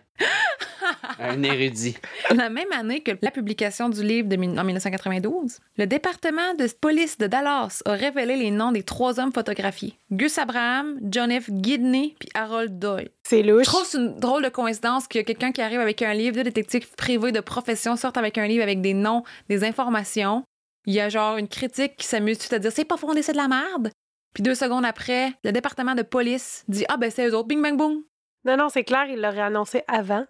[1.18, 1.96] Un érudit.
[2.34, 6.66] La même année que la publication du livre de, mille- en 1992, le département de
[6.80, 9.98] police de Dallas a révélé les noms des trois hommes photographiés.
[10.10, 11.48] Gus Abraham, John F.
[11.62, 13.10] Gidney puis Harold Doyle.
[13.24, 13.64] C'est louche.
[13.64, 16.34] Je trouve que c'est une drôle de coïncidence que quelqu'un qui arrive avec un livre,
[16.36, 20.44] deux détectives privés de profession sortent avec un livre avec des noms, des informations.
[20.86, 23.22] Il y a genre une critique qui s'amuse tout de à dire c'est pas fondé,
[23.22, 23.90] c'est de la merde.
[24.34, 27.62] Puis deux secondes après, le département de police dit ah ben c'est eux autres, bing
[27.62, 28.02] bang boom.
[28.44, 30.24] Non, non, c'est clair, il l'aurait annoncé avant.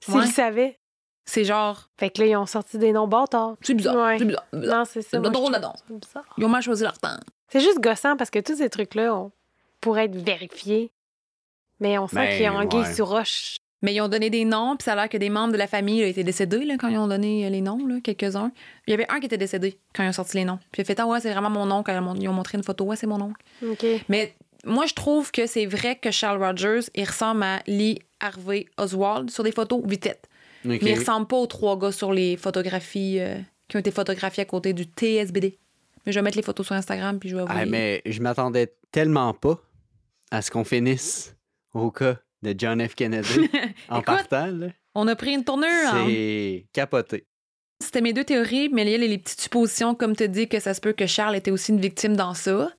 [0.00, 0.20] S'il Ouais.
[0.22, 0.78] le savait.
[1.26, 3.56] C'est genre Fait que là, ils ont sorti des noms bâtards.
[3.62, 4.18] c'est bizarre, Ouais.
[4.18, 4.78] c'est bizarre, c'est bizarre.
[4.78, 5.08] Non, c'est ça.
[5.12, 6.24] C'est drôle bizarre.
[6.36, 7.16] Ils ont mal choisi leur temps.
[7.48, 9.32] C'est juste gossant parce que tous ces trucs-là on
[9.80, 10.90] pourraient être vérifiés.
[11.80, 12.94] Mais on sent Ben, qu'ils ont anguille ouais.
[12.94, 13.56] sous roche.
[13.82, 15.66] Mais ils ont donné des noms, puis ça a l'air que des membres de la
[15.66, 18.50] famille là, étaient décédés là, quand ils ont donné euh, les noms, là, quelques-uns.
[18.86, 20.58] Il y avait un qui était décédé quand ils ont sorti les noms.
[20.72, 21.92] Puis il a fait Ah ouais, c'est vraiment mon oncle.
[21.92, 23.42] Quand ils ont- ils ont montré une photo, ouais, c'est mon oncle.
[23.62, 23.84] OK.
[24.08, 24.34] Mais
[24.66, 29.30] moi, je trouve que c'est vrai que Charles Rogers, il ressemble à Lee Harvey Oswald
[29.30, 30.22] sur des photos vite fait.
[30.66, 30.82] Ok.
[30.82, 34.42] Mais il ressemble pas aux trois gars sur les photographies euh, qui ont été photographiés
[34.42, 35.58] à côté du TSBD.
[36.06, 38.20] Mais je vais mettre les photos sur Instagram, puis je vais vous Ah, mais je
[38.20, 39.58] m'attendais tellement pas
[40.30, 41.34] à ce qu'on finisse
[41.74, 42.94] au cas de John F.
[42.94, 43.48] Kennedy
[43.88, 44.46] en Écoute, partant.
[44.46, 44.68] là.
[44.94, 45.66] On a pris une tournure.
[45.68, 46.04] hein.
[46.06, 47.26] C'est capoté.
[47.82, 50.60] C'était mes deux théories, mais il y a les petites suppositions, comme tu dis, que
[50.60, 52.70] ça se peut que Charles était aussi une victime dans ça.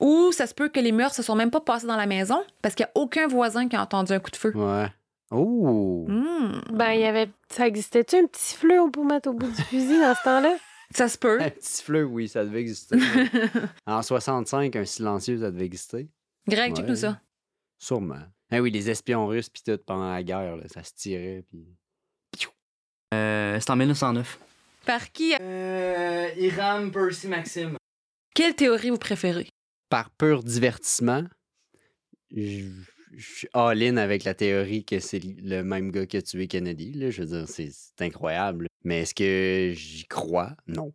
[0.00, 2.42] Ou ça se peut que les meurtres se sont même pas passés dans la maison,
[2.62, 4.52] parce qu'il n'y a aucun voisin qui a entendu un coup de feu.
[4.56, 4.86] Ouais.
[5.30, 6.06] Oh!
[6.08, 6.60] Hmm.
[6.72, 7.28] Ben, il y avait.
[7.50, 10.56] Ça existait-tu un petit fleu pour mettre au bout du fusil dans ce temps-là?
[10.92, 11.40] Ça se peut.
[11.40, 12.96] Un petit fleu, oui, ça devait exister.
[13.86, 16.08] en 65, un silencieux, ça devait exister.
[16.48, 16.76] Greg, Ouais.
[16.78, 17.20] check-nous ça.
[17.78, 18.18] Sûrement.
[18.50, 21.64] Ah oui, les espions russes, puis tout, pendant la guerre, là, ça se tirait, puis...
[23.14, 24.38] Euh, c'est en 1909.
[24.84, 27.76] Par qui Euh, Iram Percy Maxime.
[28.34, 29.48] Quelle théorie vous préférez?
[29.90, 31.24] Par pur divertissement,
[32.34, 32.64] je
[33.12, 36.92] je suis all-in avec la théorie que c'est le même gars qui a tué Kennedy.
[36.92, 37.10] Là.
[37.10, 38.68] Je veux dire, c'est c'est incroyable.
[38.84, 40.52] Mais est-ce que j'y crois?
[40.68, 40.92] Non.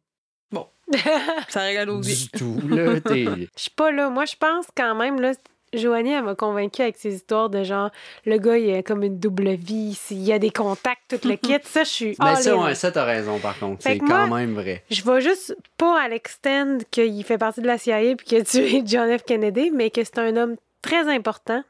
[1.50, 3.02] Ça règle à l'autre Du tout, là.
[3.02, 3.26] t'es-
[3.58, 4.10] Je suis pas là.
[4.12, 5.34] Moi, je pense quand même, là,
[5.74, 7.90] Joanie, elle m'a convaincue avec ses histoires de genre,
[8.26, 11.36] le gars, il a comme une double vie, s'il y a des contacts, tout le
[11.36, 11.58] kit.
[11.64, 12.16] Ça, je suis.
[12.20, 13.82] Mais ça, ouais, ça, t'as raison, par contre.
[13.84, 14.84] C'est quand moi- même vrai.
[14.90, 18.44] Je vais juste pas à l'extend qu'il fait partie de la CIA puis qu'il a
[18.46, 19.24] tué John F.
[19.24, 21.64] Kennedy, mais que c'est un homme très important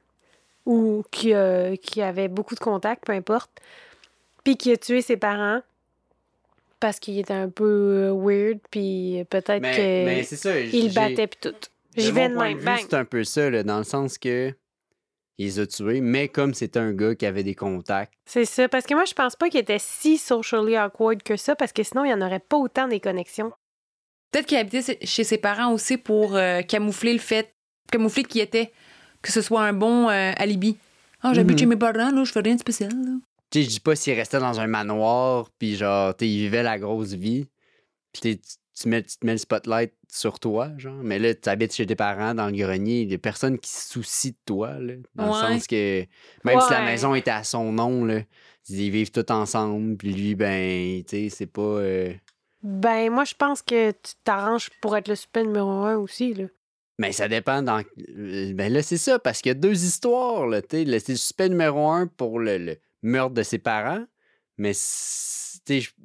[0.67, 3.49] ou qui, a- qui avait beaucoup de contacts, peu importe,
[4.43, 5.61] puis qui a tué ses parents
[6.79, 9.61] parce qu'il était un peu euh, weird, puis peut-être
[10.73, 11.55] il le battait puis tout.
[12.03, 12.77] Mon vais de même.
[12.79, 14.53] C'est un peu ça, là, dans le sens que
[15.37, 18.69] il les a tués, mais comme c'était un gars qui avait des contacts, C'est ça,
[18.69, 21.83] parce que moi, je pense pas qu'il était si socially awkward que ça, parce que
[21.83, 23.51] sinon, il n'y en aurait pas autant des connexions.
[24.31, 27.53] Peut-être qu'il habitait chez- ses parents aussi pour euh, camoufler le fait,
[27.91, 28.71] camoufler qu'il était,
[29.21, 30.77] que ce soit un bon euh, alibi.
[31.21, 31.59] Ah, j'habite Mhm.
[31.59, 32.91] chez mes parents, là, je fais rien de spécial.
[32.91, 33.11] là.
[33.51, 36.37] Tu sais, je dis pas s'il restait dans un manoir, puis genre, tu sais, il
[36.39, 37.47] vivait la grosse vie,
[38.13, 38.39] puis t'es-
[38.75, 41.01] tu, tu mets, tu te mets le spotlight sur toi, genre.
[41.03, 43.69] Mais là, tu habites chez tes parents, dans le grenier, il y a personne qui
[43.71, 44.93] se soucie de toi, là.
[45.15, 45.29] Dans Ouais.
[45.29, 46.05] le sens que,
[46.43, 48.21] même si la maison était à son nom, là,
[48.69, 51.61] ils vivent tous ensemble, puis lui, ben, tu sais, c'est pas.
[51.61, 52.13] euh,
[52.63, 56.45] Ben, moi, je pense que tu t'arranges pour être le suspect numéro un aussi, là.
[56.97, 57.83] Mais ça dépend dans.
[58.17, 60.47] euh, Ben là, c'est ça, parce qu'il y a deux histoires.
[60.47, 60.85] Là, t'sais.
[60.85, 64.05] Le- c'est le suspect numéro un pour le, le meurtre de ses parents.
[64.57, 64.71] Mais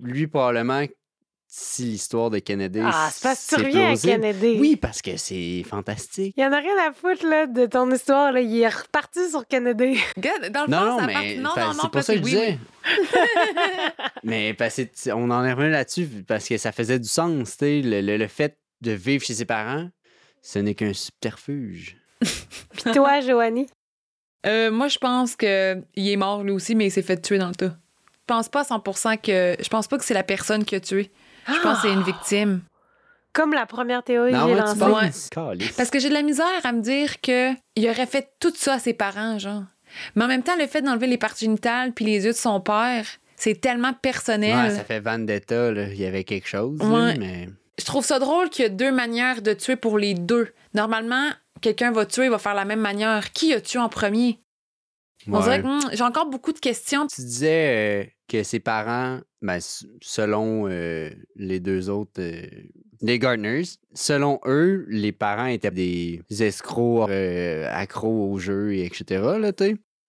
[0.00, 0.84] lui, probablement,
[1.52, 2.78] si l'histoire de Kennedy.
[2.80, 3.96] Ah, c'est parce que tu reviens à.
[3.96, 4.56] Kennedy.
[4.60, 6.32] Oui, parce que c'est fantastique.
[6.36, 8.40] Il y en a rien à foutre, là, de ton histoire, là.
[8.40, 9.98] Il est reparti sur Kennedy.
[10.52, 12.12] Dans le Non, fond, non, ça mais part- Non, fa- non, non, c'est pour ça
[12.14, 12.58] que je oui, disais.
[12.86, 13.18] oui.
[14.22, 17.56] mais parce que on en est revenu là-dessus parce que ça faisait du sens.
[17.60, 19.88] Le, le- le fait de vivre chez ses parents,
[20.42, 21.96] ce n'est qu'un subterfuge.
[22.20, 23.66] Puis toi, Joanie?
[24.46, 27.38] Euh, moi, je pense que il est mort lui aussi, mais il s'est fait tuer
[27.38, 27.76] dans le tas.
[28.28, 29.56] Je pense pas à 100% que.
[29.60, 31.10] Je pense pas que c'est la personne qui a tué.
[31.54, 32.60] Je pense que c'est une victime.
[33.32, 34.78] Comme la première théorie que Non, j'ai lancée.
[34.78, 35.28] penses?
[35.30, 35.72] Calisse.
[35.76, 38.74] Parce que j'ai de la misère à me dire que il aurait fait tout ça
[38.74, 39.62] à ses parents, genre.
[40.14, 42.60] Mais en même temps, le fait d'enlever les parties génitales puis les yeux de son
[42.60, 44.56] père, c'est tellement personnel.
[44.70, 45.88] Ouais, ça fait vendetta, là.
[45.88, 47.16] Il y avait quelque chose, là, Ouais.
[47.18, 47.48] mais...
[47.78, 50.52] Je trouve ça drôle qu'il y a deux manières de tuer pour les deux.
[50.74, 51.28] Normalement,
[51.62, 53.32] quelqu'un va tuer, il va faire la même manière.
[53.32, 54.38] Qui a tué en premier?
[55.30, 57.06] On dirait que hum, j'ai encore beaucoup de questions.
[57.06, 59.58] Tu disais euh, que ses parents, ben,
[60.02, 62.46] selon euh, les deux autres, euh,
[63.02, 63.62] les Gardners,
[63.94, 69.22] selon eux, les parents étaient des escrocs euh, accros au jeu, et etc.
[69.40, 69.52] Là.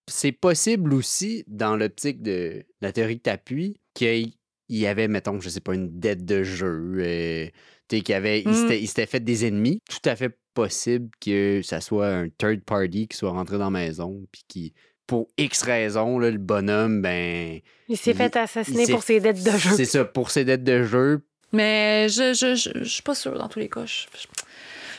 [0.09, 4.33] C'est possible aussi, dans l'optique de la théorie que t'appuies, qu'il
[4.69, 7.49] y avait, mettons, je sais pas, une dette de jeu,
[7.87, 8.53] qu'il avait, il Mm.
[8.53, 9.79] s'était- il s'était fait des ennemis.
[9.89, 13.79] Tout à fait possible que ça soit un third party qui soit rentré dans la
[13.85, 14.73] maison, puis qui
[15.07, 17.59] pour X raisons, là, le bonhomme, ben.
[17.89, 19.71] Il s'est fait assassiner pour ses dettes de jeu.
[19.75, 21.21] C'est ça, pour ses dettes de jeu.
[21.51, 23.85] Mais je, je, je, je suis pas sûre dans tous les cas.
[23.85, 24.27] Je, je-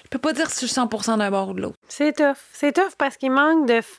[0.04, 1.76] je peux pas dire si je suis 100% d'un bord ou de l'autre.
[1.88, 2.36] C'est tough.
[2.52, 3.98] C'est tough parce qu'il manque de, f-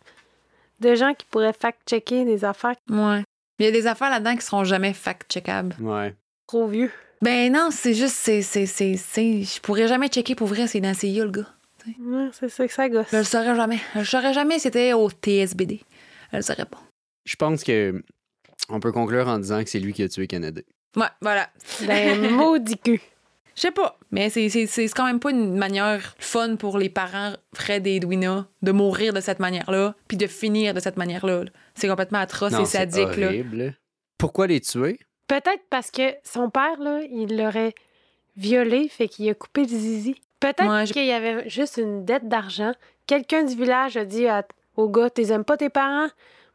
[0.82, 3.24] de gens qui pourraient fact-checker des affaires Ouais.
[3.58, 5.76] Il y a des affaires là-dedans qui seront jamais fact-checkables.
[5.80, 6.14] Ouais.
[6.46, 6.92] trop vieux.
[7.24, 10.82] Ben non, c'est juste, c'est, c'est, c'est, c'est- je pourrais jamais checker pour vrai, c'est
[10.82, 11.48] dans CIA, le gars.
[12.00, 13.08] Ouais, c'est ça que ça gosse.
[13.12, 13.80] Je le saurais jamais.
[13.94, 15.82] Je le saurais jamais si c'était au TSBD.
[16.32, 16.80] Je le saurais pas.
[17.26, 18.04] Je pense que
[18.70, 20.64] on peut conclure en disant que c'est lui qui a tué Kennedy.
[20.96, 21.50] Ouais, voilà.
[21.86, 23.02] Ben, maudit cul.
[23.56, 26.90] Je sais pas, mais c'est, c'est, c'est quand même pas une manière fun pour les
[26.90, 31.44] parents Fred et Edwina de mourir de cette manière-là, puis de finir de cette manière-là.
[31.44, 31.52] là.
[31.76, 33.28] C'est complètement atroce Non, et c'est sadique, là.
[33.28, 33.76] horrible.
[34.18, 34.98] Pourquoi les tuer?
[35.28, 37.76] Peut-être parce que son père, là, il l'aurait
[38.36, 40.16] violé, fait qu'il a coupé le zizi.
[40.44, 42.74] Peut-être Ouais, je- qu'il y avait juste une dette d'argent.
[43.08, 46.10] Quelqu'un du village a dit à- au gars T'es aimes pas tes parents?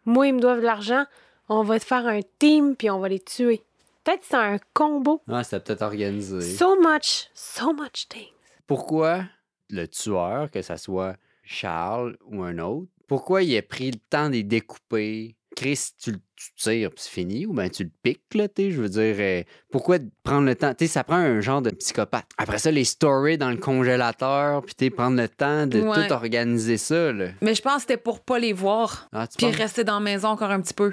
[0.05, 1.05] Moi, ils me doivent de l'argent.
[1.48, 3.62] On va te faire un team, puis on va les tuer.
[4.05, 5.22] Peut-être que c'est un combo.
[5.29, 6.40] Ah, c'était peut-être organisé.
[6.40, 8.29] So much, so much things.
[8.66, 9.22] Pourquoi
[9.70, 14.29] le tueur, que ça soit Charles ou un autre, pourquoi il a pris le temps
[14.29, 15.35] de les découper?
[15.56, 18.62] Chris, tu le tu tires, puis c'est fini, ou bien tu le piques, là, tu
[18.62, 20.72] sais, je veux dire, euh, pourquoi prendre le temps?
[20.72, 22.26] Tu sais, ça prend un genre de psychopathe.
[22.38, 26.06] Après ça, les stories dans le congélateur, puis tu sais, prendre le temps de Ouais.
[26.06, 27.30] tout organiser ça, là.
[27.42, 29.56] Mais je pense que c'était pour pas les voir, Ah, puis penses?
[29.56, 30.90] rester dans la maison encore un petit peu.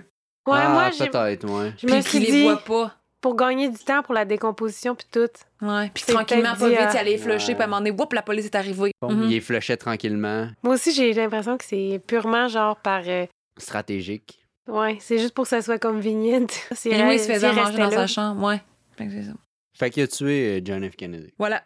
[0.47, 1.73] Ouais, ah, moi, peut-être, ouais.
[1.77, 2.95] je me suis qu'ils les dit, voient pas.
[3.21, 5.29] pour gagner du temps pour la décomposition, puis tout.
[5.61, 5.91] Ouais.
[5.93, 7.53] Puis tranquillement, pas vite, il allait flusher, Ouais.
[7.53, 8.91] puis à un moment donné, whoop, la police est arrivée.
[8.99, 9.23] Bon, Mhm.
[9.25, 13.03] Il les flushait tranquillement, Moi aussi, j'ai l'impression que c'est purement genre par.
[13.05, 13.25] euh,
[13.57, 14.44] stratégique.
[14.67, 16.47] Ouais, c'est juste pour que ça soit convenient.
[16.73, 17.91] C'est Et lui, il se faisait manger dans là.
[17.91, 18.45] sa chambre.
[18.47, 18.61] Ouais.
[18.97, 19.33] Fait que c'est ça.
[19.77, 20.95] Fait qu'il a tué euh, John F.
[20.95, 21.33] Kennedy.
[21.37, 21.63] Voilà.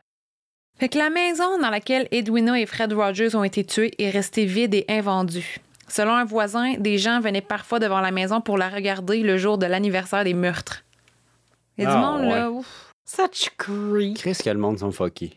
[0.80, 4.46] Fait que la maison dans laquelle Edwina et Fred Rogers ont été tués est restée
[4.46, 5.58] vide et invendue.
[5.90, 9.58] Selon un voisin, des gens venaient parfois devant la maison pour la regarder le jour
[9.58, 10.84] de l'anniversaire des meurtres.
[11.78, 12.50] Il y a du Ah, monde, là.
[12.52, 12.92] ouf.
[13.06, 14.18] Such creep.
[14.18, 15.34] Chris, que le monde sont fuckés.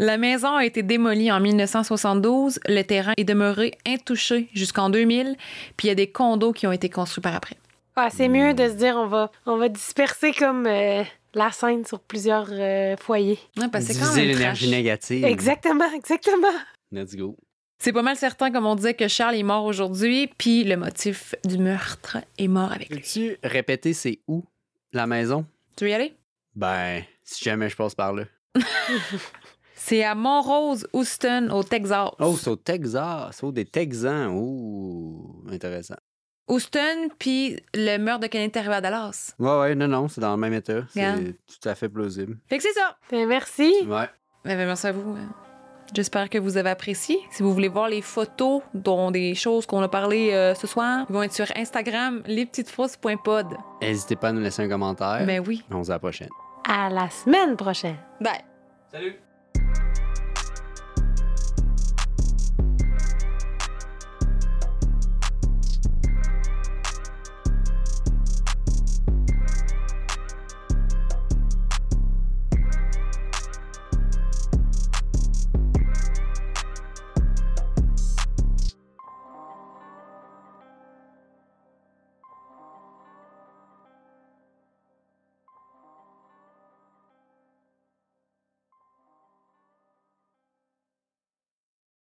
[0.00, 2.60] La maison a été démolie en 1972.
[2.66, 5.36] Le terrain est demeuré intouché jusqu'en 2000.
[5.76, 7.56] Puis il y a des condos qui ont été construits par après.
[7.96, 11.02] Ah, c'est mieux de se dire on va, on va disperser comme euh,
[11.34, 13.40] la scène sur plusieurs euh, foyers.
[13.56, 14.76] Ouais, parce Diviser l'énergie trash.
[14.78, 15.24] négative.
[15.24, 16.46] Exactement, exactement.
[16.92, 17.36] Let's go.
[17.80, 21.34] C'est pas mal certain, comme on disait, que Charles est mort aujourd'hui, puis le motif
[21.44, 22.98] du meurtre est mort avec lui.
[23.00, 24.44] Peux-tu répéter c'est où
[24.92, 25.44] la maison?
[25.76, 26.14] Tu veux y aller?
[26.54, 28.24] Ben, si jamais je passe par là.
[29.80, 32.10] C'est à Montrose, Houston, au Texas.
[32.18, 33.40] Oh, c'est au Texas.
[33.42, 34.28] Oh, des Texans.
[34.34, 35.94] Oh, intéressant.
[36.48, 39.34] Houston, puis le meurtre de Kennedy est arrivé à Dallas.
[39.38, 40.80] Ouais, ouais, non, non, c'est dans le même état.
[40.92, 42.38] C'est tout à fait plausible.
[42.48, 42.96] Fait que c'est ça.
[43.10, 43.72] Ben, merci.
[43.82, 44.08] Ouais.
[44.44, 45.16] Ben, ben, merci à vous.
[45.94, 47.18] J'espère que vous avez apprécié.
[47.30, 51.06] Si vous voulez voir les photos dont des choses qu'on a parlé euh, ce soir,
[51.08, 53.46] ils vont être sur Instagram, lespetitesfrousses.pod.
[53.80, 55.24] N'hésitez pas à nous laisser un commentaire.
[55.24, 55.62] Ben oui.
[55.70, 56.28] On se dit à la prochaine.
[56.68, 57.96] À la semaine prochaine.
[58.20, 58.44] Bye.
[58.90, 59.27] Salut!